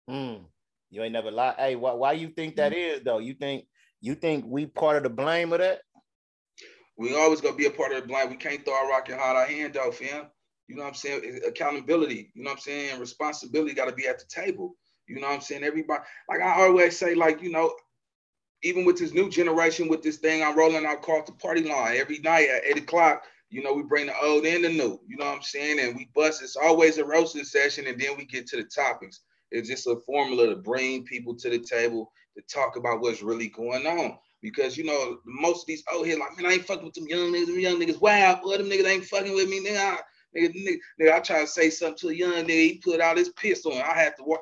mm. 0.10 0.44
You 0.94 1.02
ain't 1.02 1.14
never 1.14 1.32
lie. 1.32 1.56
Hey, 1.58 1.76
why, 1.76 1.94
why 1.94 2.12
you 2.12 2.30
think 2.30 2.56
that 2.58 2.72
mm. 2.72 2.76
is 2.76 3.02
though? 3.04 3.18
You 3.18 3.34
think 3.34 3.66
you 4.00 4.14
think 4.14 4.46
we 4.48 4.68
part 4.68 4.96
of 4.96 5.02
the 5.02 5.10
blame 5.10 5.52
of 5.52 5.58
that? 5.58 5.80
We 7.00 7.16
always 7.16 7.42
gonna 7.42 7.56
be 7.56 7.66
a 7.66 7.72
part 7.72 7.92
of 7.94 8.04
the 8.04 8.08
blame. 8.08 8.30
We 8.30 8.36
can't 8.36 8.64
throw 8.64 8.76
our 8.76 8.90
rock 8.90 9.10
and 9.10 9.20
hide 9.20 9.36
our 9.36 9.48
hand 9.48 9.76
off 9.76 9.98
fam. 9.98 10.28
You 10.68 10.76
know 10.76 10.84
what 10.84 10.90
I'm 10.90 10.94
saying? 10.94 11.42
Accountability, 11.48 12.32
you 12.36 12.44
know 12.44 12.52
what 12.52 12.58
I'm 12.58 12.62
saying? 12.62 13.00
Responsibility 13.00 13.74
gotta 13.74 13.92
be 13.92 14.08
at 14.08 14.20
the 14.20 14.26
table. 14.26 14.76
You 15.08 15.20
know 15.20 15.28
what 15.28 15.34
I'm 15.34 15.42
saying? 15.42 15.64
Everybody, 15.64 16.04
like 16.30 16.42
I 16.42 16.62
always 16.62 16.96
say, 16.96 17.16
like, 17.16 17.42
you 17.42 17.52
know, 17.52 17.74
even 18.62 18.86
with 18.86 19.00
this 19.00 19.16
new 19.16 19.32
generation, 19.32 19.88
with 19.88 20.04
this 20.04 20.18
thing 20.18 20.44
I'm 20.44 20.56
rolling 20.56 20.86
out 20.86 21.02
called 21.02 21.26
the 21.26 21.32
party 21.34 21.64
line 21.64 21.98
every 21.98 22.20
night 22.20 22.50
at 22.50 22.66
eight 22.66 22.78
o'clock. 22.78 23.24
You 23.50 23.64
know, 23.64 23.74
we 23.74 23.82
bring 23.82 24.06
the 24.06 24.20
old 24.22 24.46
and 24.46 24.64
the 24.64 24.70
new. 24.70 25.00
You 25.08 25.18
know 25.18 25.26
what 25.26 25.38
I'm 25.38 25.42
saying? 25.42 25.80
And 25.80 25.96
we 25.96 26.10
bust. 26.14 26.44
It's 26.44 26.56
always 26.56 27.00
a 27.00 27.06
roasting 27.06 27.46
session, 27.46 27.88
and 27.88 28.00
then 28.00 28.16
we 28.16 28.26
get 28.26 28.46
to 28.48 28.58
the 28.58 28.64
topics. 28.64 29.22
It's 29.54 29.70
just 29.70 29.88
a 29.88 29.96
formula 30.06 30.48
to 30.48 30.56
bring 30.56 31.06
people 31.06 31.36
to 31.36 31.50
the 31.50 31.60
table 31.60 32.12
to 32.36 32.44
talk 32.52 32.76
about 32.76 33.02
what's 33.02 33.22
really 33.22 33.50
going 33.50 33.86
on. 33.86 34.18
Because 34.42 34.78
you 34.78 34.84
know, 34.84 35.20
most 35.26 35.62
of 35.62 35.68
these 35.68 35.84
old 35.94 36.08
heads 36.08 36.20
like, 36.20 36.36
man, 36.36 36.52
I 36.52 36.56
ain't 36.56 36.66
fucking 36.66 36.84
with 36.84 36.96
them 36.96 37.08
young 37.08 37.32
niggas. 37.32 37.46
Them 37.46 37.60
young 37.60 37.80
niggas, 37.80 38.02
wow, 38.02 38.42
boy, 38.44 38.58
them 38.58 38.70
niggas 38.70 38.86
ain't 38.86 39.06
fucking 39.06 39.34
with 39.34 39.48
me. 39.48 39.64
Nigga, 39.64 39.78
I, 39.78 40.00
nigga, 40.38 40.54
nigga, 40.56 40.78
nigga, 41.00 41.14
I 41.14 41.20
try 41.20 41.42
to 41.42 41.48
say 41.48 41.70
something 41.70 41.98
to 42.00 42.10
a 42.10 42.14
young 42.14 42.44
nigga, 42.44 42.50
he 42.50 42.82
put 42.84 43.00
out 43.00 43.18
his 43.18 43.30
pistol, 43.30 43.72
and 43.72 43.82
I 43.82 43.94
had 43.94 44.18
to 44.18 44.24
walk 44.24 44.42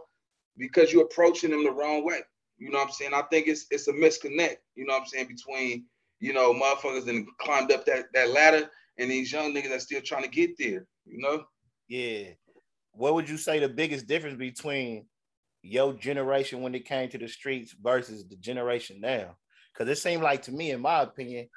because 0.57 0.91
you're 0.91 1.03
approaching 1.03 1.51
them 1.51 1.63
the 1.63 1.71
wrong 1.71 2.05
way. 2.05 2.21
You 2.57 2.69
know 2.71 2.77
what 2.79 2.87
I'm 2.87 2.93
saying? 2.93 3.13
I 3.13 3.23
think 3.23 3.47
it's 3.47 3.65
it's 3.69 3.87
a 3.87 3.93
misconnect, 3.93 4.57
you 4.75 4.85
know 4.85 4.93
what 4.93 5.01
I'm 5.01 5.07
saying, 5.07 5.27
between, 5.27 5.85
you 6.19 6.33
know, 6.33 6.53
motherfuckers 6.53 7.05
that 7.05 7.25
climbed 7.39 7.71
up 7.71 7.85
that, 7.85 8.05
that 8.13 8.29
ladder 8.29 8.69
and 8.97 9.09
these 9.09 9.31
young 9.31 9.53
niggas 9.53 9.69
that 9.69 9.81
still 9.81 10.01
trying 10.01 10.23
to 10.23 10.29
get 10.29 10.57
there, 10.57 10.85
you 11.05 11.17
know? 11.17 11.43
Yeah. 11.87 12.29
What 12.93 13.13
would 13.13 13.29
you 13.29 13.37
say 13.37 13.59
the 13.59 13.69
biggest 13.69 14.07
difference 14.07 14.37
between 14.37 15.05
your 15.61 15.93
generation 15.93 16.61
when 16.61 16.75
it 16.75 16.85
came 16.85 17.09
to 17.09 17.17
the 17.17 17.27
streets 17.27 17.75
versus 17.81 18.27
the 18.27 18.35
generation 18.35 18.99
now? 18.99 19.37
Because 19.73 19.89
it 19.89 20.01
seemed 20.01 20.23
like 20.23 20.43
to 20.43 20.51
me, 20.51 20.71
in 20.71 20.81
my 20.81 21.01
opinion, 21.01 21.47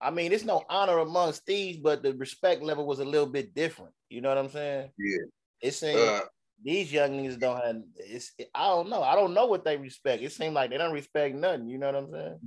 I 0.00 0.10
mean, 0.10 0.32
it's 0.32 0.44
no 0.44 0.64
honor 0.68 0.98
amongst 0.98 1.44
thieves, 1.44 1.78
but 1.78 2.02
the 2.02 2.14
respect 2.14 2.62
level 2.62 2.86
was 2.86 3.00
a 3.00 3.04
little 3.04 3.26
bit 3.26 3.54
different. 3.54 3.92
You 4.08 4.20
know 4.20 4.30
what 4.30 4.38
I'm 4.38 4.50
saying? 4.50 4.90
Yeah. 4.98 5.18
It 5.60 5.72
seemed 5.72 6.00
uh, 6.00 6.22
these 6.64 6.92
young 6.92 7.10
niggas 7.12 7.38
don't 7.38 7.62
have 7.64 7.76
it's 7.96 8.32
I 8.54 8.66
don't 8.66 8.88
know. 8.88 9.02
I 9.02 9.14
don't 9.14 9.34
know 9.34 9.46
what 9.46 9.64
they 9.64 9.76
respect. 9.76 10.22
It 10.22 10.32
seemed 10.32 10.54
like 10.54 10.70
they 10.70 10.78
don't 10.78 10.92
respect 10.92 11.34
nothing. 11.34 11.68
You 11.68 11.78
know 11.78 11.86
what 11.86 11.96
I'm 11.96 12.10
saying? 12.10 12.38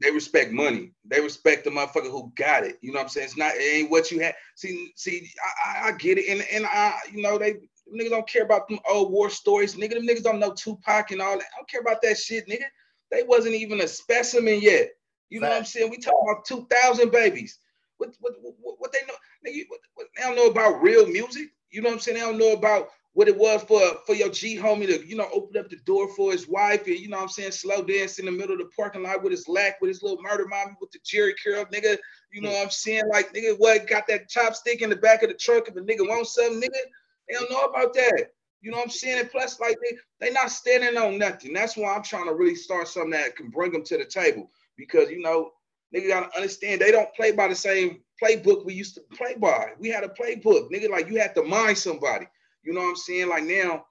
They 0.00 0.10
respect 0.10 0.52
money. 0.52 0.92
They 1.04 1.20
respect 1.20 1.64
the 1.64 1.70
motherfucker 1.70 2.10
who 2.10 2.32
got 2.36 2.64
it. 2.64 2.78
You 2.80 2.92
know 2.92 2.98
what 2.98 3.04
I'm 3.04 3.08
saying? 3.10 3.26
It's 3.26 3.36
not 3.36 3.54
it 3.54 3.76
ain't 3.76 3.90
what 3.90 4.10
you 4.10 4.20
had. 4.20 4.34
See, 4.56 4.92
see, 4.96 5.28
I, 5.66 5.88
I 5.88 5.92
get 5.92 6.18
it. 6.18 6.28
And 6.28 6.44
and 6.52 6.66
I, 6.66 6.94
you 7.12 7.22
know, 7.22 7.38
they 7.38 7.56
niggas 7.94 8.10
don't 8.10 8.28
care 8.28 8.44
about 8.44 8.68
them 8.68 8.78
old 8.90 9.12
war 9.12 9.30
stories. 9.30 9.74
Nigga, 9.74 9.94
them 9.94 10.06
niggas 10.06 10.22
don't 10.22 10.40
know 10.40 10.52
Tupac 10.52 11.10
and 11.10 11.20
all 11.20 11.36
that. 11.36 11.46
I 11.52 11.58
don't 11.58 11.68
care 11.68 11.80
about 11.80 12.02
that 12.02 12.18
shit, 12.18 12.48
nigga. 12.48 12.64
They 13.10 13.22
wasn't 13.22 13.54
even 13.54 13.80
a 13.80 13.88
specimen 13.88 14.60
yet. 14.60 14.90
You 15.30 15.40
know 15.40 15.48
what 15.48 15.58
I'm 15.58 15.64
saying? 15.64 15.90
We 15.90 15.98
talking 15.98 16.26
about 16.30 16.44
2,000 16.44 17.10
babies. 17.10 17.58
What, 17.98 18.14
what, 18.20 18.34
what, 18.40 18.76
what 18.78 18.92
they 18.92 19.00
know? 19.06 19.14
Nigga, 19.46 19.64
what, 19.68 19.80
what, 19.94 20.06
they 20.16 20.22
don't 20.22 20.36
know 20.36 20.46
about 20.46 20.82
real 20.82 21.06
music. 21.06 21.50
You 21.70 21.82
know 21.82 21.88
what 21.88 21.94
I'm 21.94 22.00
saying? 22.00 22.18
They 22.18 22.24
don't 22.24 22.38
know 22.38 22.52
about 22.52 22.88
what 23.14 23.28
it 23.28 23.36
was 23.36 23.62
for 23.62 23.80
for 24.06 24.14
your 24.14 24.28
G 24.28 24.56
homie 24.56 24.86
to, 24.86 25.06
you 25.06 25.16
know, 25.16 25.28
open 25.32 25.56
up 25.56 25.70
the 25.70 25.76
door 25.86 26.08
for 26.14 26.32
his 26.32 26.48
wife 26.48 26.86
and, 26.86 26.98
you 26.98 27.08
know 27.08 27.16
what 27.16 27.24
I'm 27.24 27.28
saying, 27.28 27.52
slow 27.52 27.82
dance 27.82 28.18
in 28.18 28.26
the 28.26 28.32
middle 28.32 28.54
of 28.54 28.58
the 28.58 28.70
parking 28.76 29.04
lot 29.04 29.22
with 29.22 29.30
his 29.30 29.48
lack, 29.48 29.80
with 29.80 29.88
his 29.88 30.02
little 30.02 30.20
murder 30.20 30.46
mommy 30.46 30.72
with 30.80 30.90
the 30.90 30.98
Jerry 31.04 31.34
curl, 31.42 31.64
nigga. 31.66 31.96
You 32.32 32.42
know 32.42 32.50
what 32.50 32.64
I'm 32.64 32.70
saying? 32.70 33.04
Like, 33.10 33.32
nigga, 33.32 33.54
what 33.56 33.86
got 33.86 34.08
that 34.08 34.28
chopstick 34.28 34.82
in 34.82 34.90
the 34.90 34.96
back 34.96 35.22
of 35.22 35.28
the 35.28 35.36
truck 35.36 35.68
if 35.68 35.76
a 35.76 35.80
nigga 35.80 36.06
wants 36.08 36.34
something, 36.34 36.60
nigga? 36.60 36.80
They 37.28 37.34
don't 37.34 37.50
know 37.50 37.62
about 37.62 37.94
that. 37.94 38.26
You 38.60 38.70
know 38.70 38.78
what 38.78 38.84
I'm 38.84 38.90
saying? 38.90 39.20
And 39.20 39.30
plus, 39.30 39.60
like, 39.60 39.76
they, 39.82 39.96
they 40.20 40.32
not 40.32 40.50
standing 40.50 40.96
on 40.96 41.18
nothing. 41.18 41.52
That's 41.52 41.76
why 41.76 41.94
I'm 41.94 42.02
trying 42.02 42.26
to 42.26 42.34
really 42.34 42.54
start 42.54 42.88
something 42.88 43.10
that 43.10 43.36
can 43.36 43.50
bring 43.50 43.72
them 43.72 43.84
to 43.84 43.98
the 43.98 44.04
table. 44.06 44.50
Because, 44.76 45.10
you 45.10 45.20
know, 45.20 45.52
nigga 45.94 46.08
gotta 46.08 46.36
understand 46.36 46.80
they 46.80 46.90
don't 46.90 47.12
play 47.14 47.32
by 47.32 47.48
the 47.48 47.54
same 47.54 48.00
playbook 48.22 48.64
we 48.64 48.74
used 48.74 48.94
to 48.94 49.02
play 49.16 49.34
by. 49.34 49.72
We 49.78 49.88
had 49.88 50.04
a 50.04 50.08
playbook, 50.08 50.70
nigga, 50.72 50.90
like 50.90 51.08
you 51.08 51.18
had 51.18 51.34
to 51.36 51.42
mind 51.42 51.78
somebody. 51.78 52.26
You 52.62 52.72
know 52.72 52.80
what 52.80 52.90
I'm 52.90 52.96
saying? 52.96 53.28
Like 53.28 53.44
now, 53.44 53.84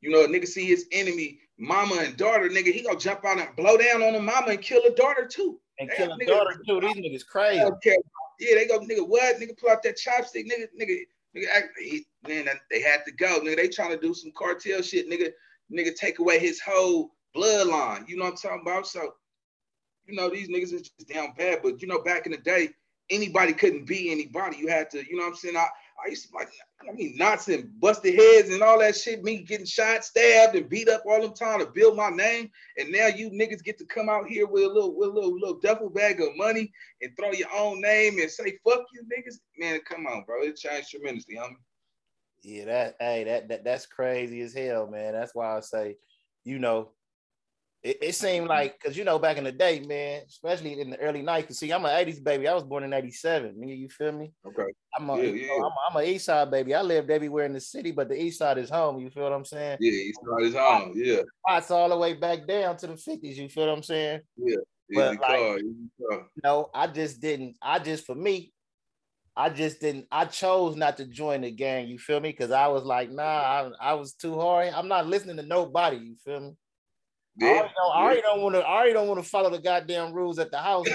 you 0.00 0.10
know, 0.10 0.26
nigga 0.26 0.46
see 0.46 0.66
his 0.66 0.86
enemy, 0.92 1.38
mama 1.58 1.96
and 2.00 2.16
daughter, 2.16 2.48
nigga, 2.48 2.72
he 2.72 2.82
gonna 2.82 2.98
jump 2.98 3.24
out 3.24 3.38
and 3.38 3.54
blow 3.56 3.76
down 3.76 4.02
on 4.02 4.12
the 4.12 4.20
mama 4.20 4.48
and 4.48 4.60
kill 4.60 4.82
the 4.82 4.90
daughter 4.90 5.26
too. 5.26 5.60
And 5.78 5.90
kill 5.90 6.16
the 6.18 6.26
daughter 6.26 6.60
too. 6.66 6.80
These 6.80 6.96
niggas 6.96 7.26
crazy. 7.26 7.62
Okay. 7.62 7.96
Yeah, 8.40 8.56
they 8.56 8.66
go, 8.66 8.80
nigga, 8.80 9.06
what? 9.06 9.38
Nigga, 9.38 9.56
pull 9.56 9.70
out 9.70 9.82
that 9.84 9.96
chopstick, 9.96 10.46
nigga, 10.46 10.66
nigga, 10.80 11.02
nigga. 11.36 11.68
He, 11.78 12.06
man, 12.26 12.46
they 12.70 12.80
had 12.80 13.04
to 13.06 13.12
go, 13.12 13.40
nigga. 13.40 13.56
They 13.56 13.68
trying 13.68 13.90
to 13.90 14.00
do 14.00 14.14
some 14.14 14.32
cartel 14.36 14.82
shit, 14.82 15.10
nigga. 15.10 15.30
Nigga, 15.72 15.94
take 15.94 16.18
away 16.18 16.38
his 16.38 16.60
whole 16.60 17.12
bloodline. 17.34 18.08
You 18.08 18.16
know 18.16 18.24
what 18.24 18.32
I'm 18.32 18.36
talking 18.36 18.62
about? 18.62 18.86
So, 18.86 19.14
you 20.06 20.14
know, 20.14 20.28
these 20.28 20.48
niggas 20.48 20.74
is 20.74 20.82
just 20.82 21.08
down 21.08 21.32
bad. 21.36 21.60
But 21.62 21.80
you 21.80 21.88
know, 21.88 22.02
back 22.02 22.26
in 22.26 22.32
the 22.32 22.38
day, 22.38 22.70
anybody 23.10 23.52
couldn't 23.52 23.86
be 23.86 24.10
anybody. 24.10 24.58
You 24.58 24.68
had 24.68 24.90
to, 24.90 24.98
you 24.98 25.16
know 25.16 25.24
what 25.24 25.30
I'm 25.30 25.36
saying? 25.36 25.56
I, 25.56 25.68
I 26.04 26.08
used 26.10 26.28
to 26.28 26.34
like, 26.34 26.50
I 26.88 26.92
mean, 26.92 27.16
knots 27.16 27.48
and 27.48 27.68
busted 27.80 28.14
heads 28.14 28.50
and 28.50 28.62
all 28.62 28.78
that 28.80 28.96
shit. 28.96 29.22
Me 29.22 29.42
getting 29.42 29.66
shot, 29.66 30.04
stabbed, 30.04 30.56
and 30.56 30.68
beat 30.68 30.88
up 30.88 31.02
all 31.06 31.20
the 31.20 31.34
time 31.34 31.60
to 31.60 31.66
build 31.66 31.96
my 31.96 32.10
name. 32.10 32.50
And 32.76 32.90
now 32.90 33.06
you 33.06 33.30
niggas 33.30 33.62
get 33.62 33.78
to 33.78 33.86
come 33.86 34.08
out 34.08 34.26
here 34.26 34.46
with 34.46 34.64
a 34.64 34.68
little, 34.68 34.96
with 34.96 35.10
a 35.10 35.12
little, 35.12 35.34
little 35.34 35.60
duffel 35.60 35.90
bag 35.90 36.20
of 36.20 36.36
money 36.36 36.72
and 37.00 37.12
throw 37.16 37.32
your 37.32 37.48
own 37.54 37.80
name 37.80 38.18
and 38.18 38.30
say 38.30 38.58
"fuck 38.64 38.84
you, 38.92 39.02
niggas." 39.02 39.36
Man, 39.58 39.80
come 39.88 40.06
on, 40.06 40.24
bro. 40.24 40.42
It 40.42 40.56
changed 40.56 40.90
tremendously, 40.90 41.36
homie. 41.36 41.56
Yeah, 42.42 42.64
that 42.64 42.96
hey, 42.98 43.24
that, 43.24 43.48
that 43.48 43.64
that's 43.64 43.86
crazy 43.86 44.40
as 44.40 44.52
hell, 44.52 44.88
man. 44.88 45.12
That's 45.12 45.34
why 45.34 45.56
I 45.56 45.60
say, 45.60 45.96
you 46.44 46.58
know, 46.58 46.90
it, 47.82 47.98
it 48.00 48.14
seemed 48.14 48.42
mm-hmm. 48.42 48.50
like 48.50 48.78
because 48.80 48.96
you 48.96 49.04
know 49.04 49.18
back 49.18 49.38
in 49.38 49.44
the 49.44 49.52
day, 49.52 49.80
man, 49.80 50.22
especially 50.28 50.80
in 50.80 50.90
the 50.90 50.98
early 50.98 51.22
'90s. 51.22 51.54
See, 51.54 51.72
I'm 51.72 51.84
an 51.84 51.90
'80s 51.90 52.22
baby. 52.22 52.46
I 52.46 52.54
was 52.54 52.62
born 52.62 52.84
in 52.84 52.92
'87. 52.92 53.54
Nigga, 53.54 53.78
you 53.78 53.88
feel 53.88 54.12
me? 54.12 54.32
Okay. 54.46 54.72
I'm 54.96 55.10
a, 55.10 55.16
yeah, 55.16 55.30
yeah. 55.30 55.46
Know, 55.48 55.56
I'm, 55.56 55.62
a, 55.62 55.76
I'm 55.90 56.04
a 56.04 56.08
East 56.08 56.26
Side 56.26 56.50
baby. 56.50 56.74
I 56.74 56.82
lived 56.82 57.10
everywhere 57.10 57.44
in 57.44 57.52
the 57.52 57.60
city, 57.60 57.90
but 57.90 58.08
the 58.08 58.20
East 58.20 58.38
Side 58.38 58.58
is 58.58 58.70
home. 58.70 59.00
You 59.00 59.10
feel 59.10 59.24
what 59.24 59.32
I'm 59.32 59.44
saying? 59.44 59.78
Yeah, 59.80 59.90
East 59.90 60.20
Side 60.24 60.46
is 60.46 60.54
home. 60.54 60.92
Yeah. 60.94 61.22
Spots 61.40 61.70
all 61.70 61.88
the 61.88 61.96
way 61.96 62.14
back 62.14 62.46
down 62.46 62.76
to 62.78 62.86
the 62.86 62.94
'50s. 62.94 63.36
You 63.36 63.48
feel 63.48 63.66
what 63.66 63.76
I'm 63.76 63.82
saying? 63.82 64.20
Yeah. 64.36 64.56
But 64.94 65.20
like, 65.20 65.62
car, 66.44 66.66
I 66.74 66.86
just 66.86 67.20
didn't. 67.20 67.56
I 67.62 67.78
just 67.78 68.06
for 68.06 68.14
me, 68.14 68.52
I 69.36 69.48
just 69.48 69.80
didn't. 69.80 70.06
I 70.12 70.26
chose 70.26 70.76
not 70.76 70.98
to 70.98 71.06
join 71.06 71.40
the 71.40 71.50
gang. 71.50 71.88
You 71.88 71.98
feel 71.98 72.20
me? 72.20 72.30
Because 72.30 72.50
I 72.50 72.68
was 72.68 72.84
like, 72.84 73.10
nah, 73.10 73.22
I, 73.22 73.70
I 73.80 73.94
was 73.94 74.12
too 74.12 74.38
hard. 74.38 74.72
I'm 74.74 74.88
not 74.88 75.06
listening 75.06 75.36
to 75.38 75.42
nobody. 75.42 75.96
You 75.96 76.16
feel 76.24 76.40
me? 76.40 76.52
Yeah, 77.36 77.68
I 77.94 78.02
already 78.02 78.20
don't, 78.20 78.42
want 78.42 78.54
to. 78.56 78.60
I 78.60 78.72
already 78.72 78.92
don't 78.92 79.08
want 79.08 79.22
to 79.22 79.28
follow 79.28 79.50
the 79.50 79.58
goddamn 79.58 80.12
rules 80.12 80.38
at 80.38 80.50
the 80.50 80.58
house. 80.58 80.86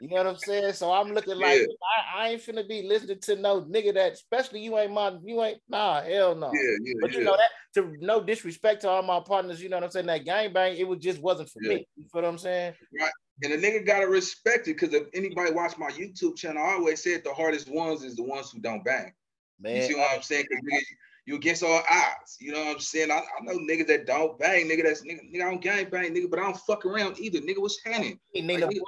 you 0.00 0.08
know 0.08 0.16
what 0.16 0.26
I'm 0.26 0.36
saying? 0.36 0.72
So 0.72 0.92
I'm 0.92 1.12
looking 1.12 1.36
like 1.36 1.60
yeah. 1.60 1.66
I, 2.14 2.24
I, 2.24 2.28
ain't 2.30 2.42
finna 2.42 2.68
be 2.68 2.82
listening 2.82 3.20
to 3.20 3.36
no 3.36 3.62
nigga 3.62 3.94
that, 3.94 4.12
especially 4.12 4.60
you 4.60 4.76
ain't 4.76 4.92
my, 4.92 5.16
you 5.24 5.42
ain't 5.42 5.58
nah, 5.68 6.02
hell 6.02 6.34
no. 6.34 6.50
Yeah, 6.52 6.76
yeah, 6.82 6.94
but 7.00 7.12
you 7.12 7.22
know 7.22 7.36
that 7.36 7.50
to 7.74 7.94
no 8.00 8.22
disrespect 8.22 8.82
to 8.82 8.88
all 8.88 9.02
my 9.02 9.20
partners, 9.20 9.62
you 9.62 9.68
know 9.68 9.76
what 9.76 9.84
I'm 9.84 9.90
saying? 9.90 10.06
That 10.06 10.24
gang 10.24 10.52
bang, 10.52 10.76
it 10.76 10.88
was 10.88 10.98
just 10.98 11.20
wasn't 11.20 11.50
for 11.50 11.60
me. 11.60 11.86
You 11.96 12.04
feel 12.12 12.22
what 12.22 12.24
I'm 12.24 12.38
saying? 12.38 12.74
Right. 13.00 13.12
And 13.42 13.52
the 13.52 13.58
nigga 13.58 13.86
gotta 13.86 14.08
respect 14.08 14.66
it 14.66 14.78
because 14.80 14.94
if 14.94 15.04
anybody 15.14 15.52
watch 15.52 15.76
my 15.78 15.90
YouTube 15.90 16.36
channel, 16.36 16.62
I 16.62 16.72
always 16.72 17.02
said 17.02 17.22
the 17.22 17.34
hardest 17.34 17.70
ones 17.70 18.02
is 18.02 18.16
the 18.16 18.22
ones 18.22 18.50
who 18.50 18.60
don't 18.60 18.82
bang. 18.82 19.12
Man, 19.60 19.76
you 19.76 19.82
see 19.82 19.94
what 19.94 20.10
I'm 20.14 20.22
saying? 20.22 20.46
Because 20.48 20.84
you 21.26 21.34
against 21.34 21.64
all 21.64 21.82
odds. 21.90 22.36
You 22.40 22.52
know 22.52 22.64
what 22.64 22.74
I'm 22.74 22.80
saying? 22.80 23.10
I, 23.10 23.16
I 23.16 23.42
know 23.42 23.58
niggas 23.58 23.88
that 23.88 24.06
don't 24.06 24.38
bang, 24.38 24.68
nigga. 24.68 24.84
That's 24.84 25.02
nigga, 25.02 25.20
nigga. 25.34 25.42
I 25.42 25.50
don't 25.50 25.60
gang 25.60 25.88
bang, 25.90 26.14
nigga, 26.14 26.30
but 26.30 26.38
I 26.38 26.44
don't 26.44 26.56
fuck 26.56 26.86
around 26.86 27.18
either, 27.18 27.40
nigga. 27.40 27.58
What's 27.58 27.84
happening? 27.84 28.20
Like, 28.34 28.44
nigga, 28.44 28.72
you, 28.72 28.84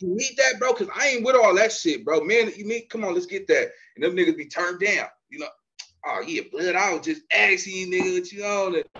you 0.00 0.14
need 0.14 0.36
that, 0.36 0.60
bro? 0.60 0.74
Cause 0.74 0.88
I 0.94 1.08
ain't 1.08 1.24
with 1.24 1.36
all 1.36 1.54
that 1.56 1.72
shit, 1.72 2.04
bro. 2.04 2.20
Man, 2.20 2.52
you 2.54 2.66
mean? 2.66 2.86
Come 2.88 3.04
on, 3.04 3.14
let's 3.14 3.26
get 3.26 3.46
that. 3.48 3.70
And 3.96 4.04
them 4.04 4.14
niggas 4.14 4.36
be 4.36 4.46
turned 4.46 4.80
down. 4.80 5.06
You 5.30 5.40
know? 5.40 5.48
Oh 6.06 6.20
yeah, 6.26 6.42
blood. 6.52 6.76
I 6.76 6.92
was 6.92 7.04
just 7.04 7.22
asking 7.34 7.74
you, 7.74 7.86
nigga, 7.86 8.20
what 8.20 8.32
you 8.32 8.44
on? 8.44 8.74
it. 8.74 8.90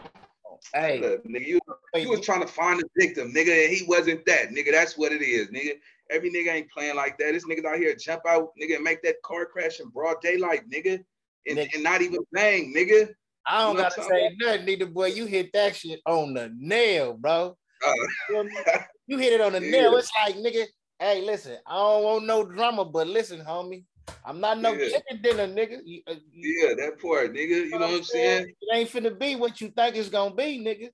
Hey, 0.74 1.00
Look, 1.00 1.24
nigga, 1.24 1.46
you, 1.46 1.60
you 1.94 2.10
was 2.10 2.20
trying 2.20 2.42
to 2.42 2.46
find 2.46 2.80
a 2.80 2.84
victim, 2.98 3.32
nigga, 3.32 3.64
and 3.64 3.74
he 3.74 3.84
wasn't 3.86 4.24
that, 4.26 4.50
nigga. 4.50 4.72
That's 4.72 4.96
what 4.96 5.12
it 5.12 5.22
is, 5.22 5.48
nigga. 5.48 5.78
Every 6.10 6.30
nigga 6.30 6.52
ain't 6.52 6.70
playing 6.70 6.96
like 6.96 7.16
that. 7.18 7.32
This 7.32 7.46
niggas 7.46 7.64
out 7.64 7.78
here 7.78 7.94
jump 7.94 8.22
out, 8.28 8.50
nigga, 8.60 8.76
and 8.76 8.84
make 8.84 9.02
that 9.02 9.22
car 9.22 9.46
crash 9.46 9.80
in 9.80 9.88
broad 9.88 10.20
daylight, 10.20 10.68
nigga, 10.70 11.02
and, 11.46 11.58
and 11.58 11.82
not 11.82 12.02
even 12.02 12.20
bang, 12.32 12.72
nigga. 12.76 13.08
I 13.46 13.62
don't 13.62 13.72
you 13.72 13.82
know 13.82 13.88
gotta 13.88 14.02
say 14.02 14.26
about? 14.26 14.38
nothing, 14.38 14.64
neither 14.66 14.86
boy. 14.86 15.06
You 15.06 15.26
hit 15.26 15.52
that 15.52 15.76
shit 15.76 16.00
on 16.06 16.34
the 16.34 16.52
nail, 16.56 17.14
bro. 17.14 17.56
Uh, 17.84 18.42
you 19.06 19.18
hit 19.18 19.32
it 19.32 19.40
on 19.40 19.52
the 19.52 19.60
yeah. 19.64 19.70
nail. 19.70 19.96
It's 19.96 20.10
like, 20.24 20.36
nigga, 20.36 20.66
hey, 20.98 21.22
listen, 21.22 21.58
I 21.66 21.74
don't 21.74 22.04
want 22.04 22.26
no 22.26 22.44
drama, 22.44 22.84
but 22.84 23.06
listen, 23.06 23.40
homie. 23.40 23.84
I'm 24.24 24.40
not 24.40 24.60
no 24.60 24.72
yeah. 24.72 24.88
chicken 24.88 25.22
dinner, 25.22 25.46
nigga. 25.46 25.78
You, 25.84 26.02
uh, 26.06 26.14
you, 26.32 26.62
yeah, 26.62 26.74
that 26.74 27.00
part, 27.00 27.32
nigga. 27.32 27.64
You 27.64 27.70
know, 27.70 27.78
know 27.78 27.86
what 27.86 27.96
I'm 27.96 28.04
saying? 28.04 28.44
saying? 28.44 28.54
It 28.60 28.76
ain't 28.76 28.90
finna 28.90 29.18
be 29.18 29.36
what 29.36 29.60
you 29.60 29.68
think 29.68 29.96
it's 29.96 30.08
gonna 30.08 30.34
be, 30.34 30.58
nigga. 30.58 30.90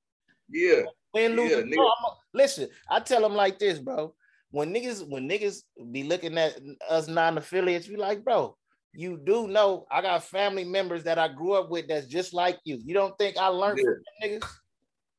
Yeah. 0.48 0.82
Win, 1.12 1.35
lose, 1.35 1.50
yeah, 1.50 1.59
nigga. 1.59 1.85
A, 1.85 2.11
listen, 2.35 2.68
I 2.90 3.00
tell 3.00 3.22
them 3.22 3.35
like 3.35 3.59
this, 3.59 3.78
bro. 3.78 4.14
When 4.50 4.72
niggas, 4.72 5.09
when 5.09 5.28
niggas 5.28 5.62
be 5.90 6.04
looking 6.04 6.38
at 6.38 6.59
us 6.88 7.09
non-affiliates, 7.09 7.88
be 7.88 7.96
like, 7.96 8.24
bro, 8.24 8.56
you 8.96 9.20
do 9.22 9.46
know 9.48 9.87
I 9.90 10.02
got 10.02 10.24
family 10.24 10.64
members 10.64 11.04
that 11.04 11.18
I 11.18 11.28
grew 11.28 11.52
up 11.52 11.70
with 11.70 11.88
that's 11.88 12.06
just 12.06 12.32
like 12.35 12.59
you. 12.64 12.78
You 12.85 12.94
don't 12.94 13.16
think 13.18 13.37
I 13.37 13.48
learned 13.48 13.78
yeah. 13.78 13.85
from 13.85 14.30
them 14.30 14.40
niggas? 14.40 14.48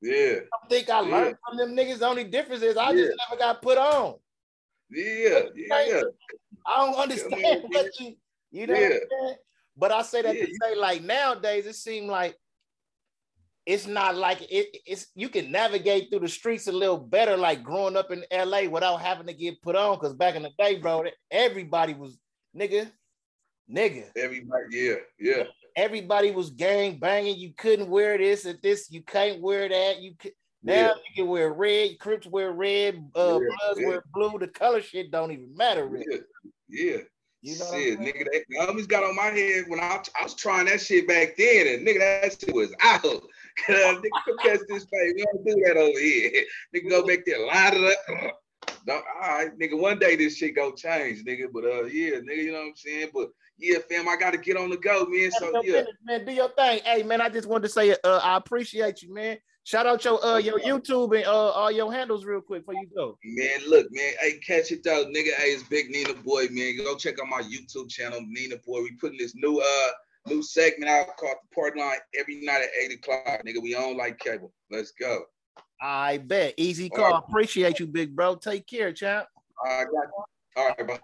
Yeah. 0.02 0.40
I 0.54 0.68
think 0.68 0.90
I 0.90 1.00
learned 1.00 1.38
from 1.48 1.58
them 1.58 1.76
niggas. 1.76 2.00
The 2.00 2.08
only 2.08 2.24
difference 2.24 2.62
is 2.64 2.78
I 2.78 2.92
yeah. 2.92 3.06
just 3.06 3.18
never 3.30 3.40
got 3.40 3.62
put 3.62 3.78
on. 3.78 4.16
Yeah, 4.90 5.42
yeah. 5.56 6.02
I 6.66 6.86
don't 6.86 6.96
understand 6.96 7.64
what 7.68 7.88
you, 8.00 8.16
you 8.52 8.68
know 8.68 8.74
yeah. 8.74 9.34
But 9.76 9.92
I 9.92 10.02
say 10.02 10.24
that 10.24 10.34
to 10.34 10.46
say, 10.46 10.76
like 10.76 11.04
nowadays, 11.04 11.68
it 11.68 11.76
seems 11.76 12.08
like 12.08 12.36
it's 13.66 13.86
not 13.86 14.16
like 14.16 14.42
it, 14.42 14.68
it's 14.86 15.08
you 15.14 15.30
can 15.30 15.52
navigate 15.52 16.10
through 16.10 16.22
the 16.22 16.28
streets 16.28 16.68
a 16.68 16.72
little 16.72 16.98
better, 16.98 17.38
like 17.38 17.64
growing 17.64 17.98
up 17.98 18.12
in 18.12 18.24
LA 18.32 18.70
without 18.70 19.02
having 19.02 19.28
to 19.28 19.34
get 19.34 19.62
put 19.62 19.76
on. 19.76 20.00
Cause 20.00 20.14
back 20.14 20.36
in 20.36 20.44
the 20.44 20.52
day, 20.58 20.80
bro, 20.80 21.04
everybody 21.30 21.94
was 21.94 22.18
nigga, 22.58 22.90
nigga. 23.72 24.06
Everybody, 24.16 24.64
yeah, 24.72 24.96
yeah. 25.20 25.44
Everybody 25.76 26.32
was 26.32 26.50
gang 26.50 26.98
banging. 26.98 27.38
You 27.38 27.54
couldn't 27.56 27.90
wear 27.90 28.18
this 28.18 28.46
at 28.46 28.62
this. 28.62 28.90
You 28.92 29.02
can't 29.04 29.42
wear 29.42 29.70
that. 29.70 30.02
You 30.02 30.16
can 30.18 30.32
now 30.64 30.74
yeah. 30.74 30.94
you 31.08 31.24
can 31.24 31.28
wear 31.28 31.54
red. 31.54 32.00
Crips 32.00 32.28
wear 32.28 32.52
red. 32.52 32.96
Uh, 33.16 33.40
yeah, 33.42 33.48
Bloods 33.48 33.80
yeah. 33.80 33.88
wear 33.88 34.04
blue. 34.14 34.40
The 34.40 34.48
color 34.48 34.82
shit 34.82 35.12
don't 35.12 35.32
even 35.32 35.56
matter. 35.56 35.88
Really. 35.88 36.06
Yeah, 36.10 36.18
yeah. 36.70 36.98
You 37.42 37.58
know 37.60 37.72
shit, 37.72 38.00
nigga, 38.00 38.26
that, 38.26 38.44
homies 38.60 38.88
got 38.88 39.04
on 39.04 39.16
my 39.16 39.28
head 39.28 39.66
when 39.68 39.80
I, 39.80 40.02
I 40.20 40.24
was 40.24 40.34
trying 40.34 40.66
that 40.66 40.82
shit 40.82 41.08
back 41.08 41.38
then, 41.38 41.68
and 41.68 41.88
nigga, 41.88 42.00
that 42.00 42.38
shit 42.40 42.54
was 42.54 42.74
out. 42.82 43.04
Cause 43.04 43.22
nigga, 43.68 44.38
catch 44.42 44.60
this 44.68 44.86
face. 44.86 45.14
We 45.16 45.24
don't 45.24 45.46
do 45.46 45.64
that 45.66 45.78
over 45.78 46.00
here. 46.00 46.44
Nigga, 46.76 46.90
go 46.90 47.06
back 47.06 47.20
there, 47.26 47.46
line 47.46 47.74
it 47.76 47.98
up. 48.10 48.42
No, 48.86 48.94
all 48.96 49.02
right, 49.22 49.60
nigga. 49.60 49.78
One 49.78 50.00
day 50.00 50.16
this 50.16 50.38
shit 50.38 50.56
go 50.56 50.72
change, 50.72 51.24
nigga. 51.26 51.48
But 51.54 51.66
uh, 51.66 51.84
yeah, 51.86 52.20
nigga, 52.20 52.38
you 52.38 52.52
know 52.54 52.60
what 52.60 52.68
I'm 52.68 52.76
saying. 52.76 53.10
But 53.14 53.30
yeah, 53.60 53.80
fam, 53.90 54.08
I 54.08 54.16
gotta 54.18 54.38
get 54.38 54.58
on 54.58 54.70
the 54.70 54.78
go, 54.78 55.06
man. 55.06 55.32
So 55.32 55.62
yeah, 55.64 55.84
man, 56.04 56.26
do 56.26 56.32
your 56.32 56.50
thing. 56.50 56.82
Hey, 56.84 57.04
man, 57.04 57.22
I 57.22 57.30
just 57.30 57.48
wanted 57.48 57.64
to 57.64 57.70
say, 57.70 57.96
uh, 58.04 58.20
I 58.24 58.38
appreciate 58.38 59.02
you, 59.02 59.14
man. 59.14 59.38
Shout 59.64 59.86
out 59.86 60.06
your 60.06 60.24
uh 60.24 60.38
your 60.38 60.62
YouTube 60.62 61.14
and 61.14 61.26
uh 61.26 61.50
all 61.50 61.70
your 61.70 61.92
handles 61.92 62.24
real 62.24 62.40
quick 62.40 62.66
before 62.66 62.82
you 62.82 62.88
go. 62.96 63.18
Man, 63.26 63.60
look, 63.68 63.88
man. 63.92 64.14
Hey, 64.22 64.40
catch 64.40 64.72
it 64.72 64.82
though, 64.82 65.06
nigga. 65.08 65.34
Hey, 65.36 65.50
it's 65.50 65.64
Big 65.64 65.90
Nina 65.90 66.14
Boy, 66.14 66.48
man. 66.52 66.78
Go 66.78 66.96
check 66.96 67.20
out 67.20 67.28
my 67.28 67.42
YouTube 67.42 67.90
channel, 67.90 68.22
Nina 68.26 68.56
Boy. 68.66 68.84
We 68.84 68.92
putting 68.94 69.18
this 69.18 69.36
new 69.36 69.60
uh 69.60 69.92
new 70.26 70.42
segment 70.42 70.90
out 70.90 71.18
called 71.18 71.36
the 71.44 71.54
Party 71.54 71.82
Line 71.82 71.98
every 72.18 72.40
night 72.46 72.62
at 72.62 72.70
eight 72.82 72.94
o'clock. 72.94 73.42
Nigga, 73.46 73.62
we 73.62 73.76
on 73.76 73.98
like 73.98 74.20
cable. 74.20 74.54
Let's 74.72 74.92
go. 74.92 75.24
I 75.82 76.20
bet. 76.20 76.54
Easy 76.56 76.90
call. 76.90 77.12
Right. 77.12 77.24
Appreciate 77.28 77.80
you, 77.82 77.88
big 77.88 78.16
bro. 78.16 78.36
Take 78.36 78.68
care, 78.68 78.94
champ. 78.94 79.28
I 79.66 79.84
got 79.84 79.92
you. 79.92 80.24
All 80.56 80.68
right, 80.70 80.88
bro. 80.88 80.98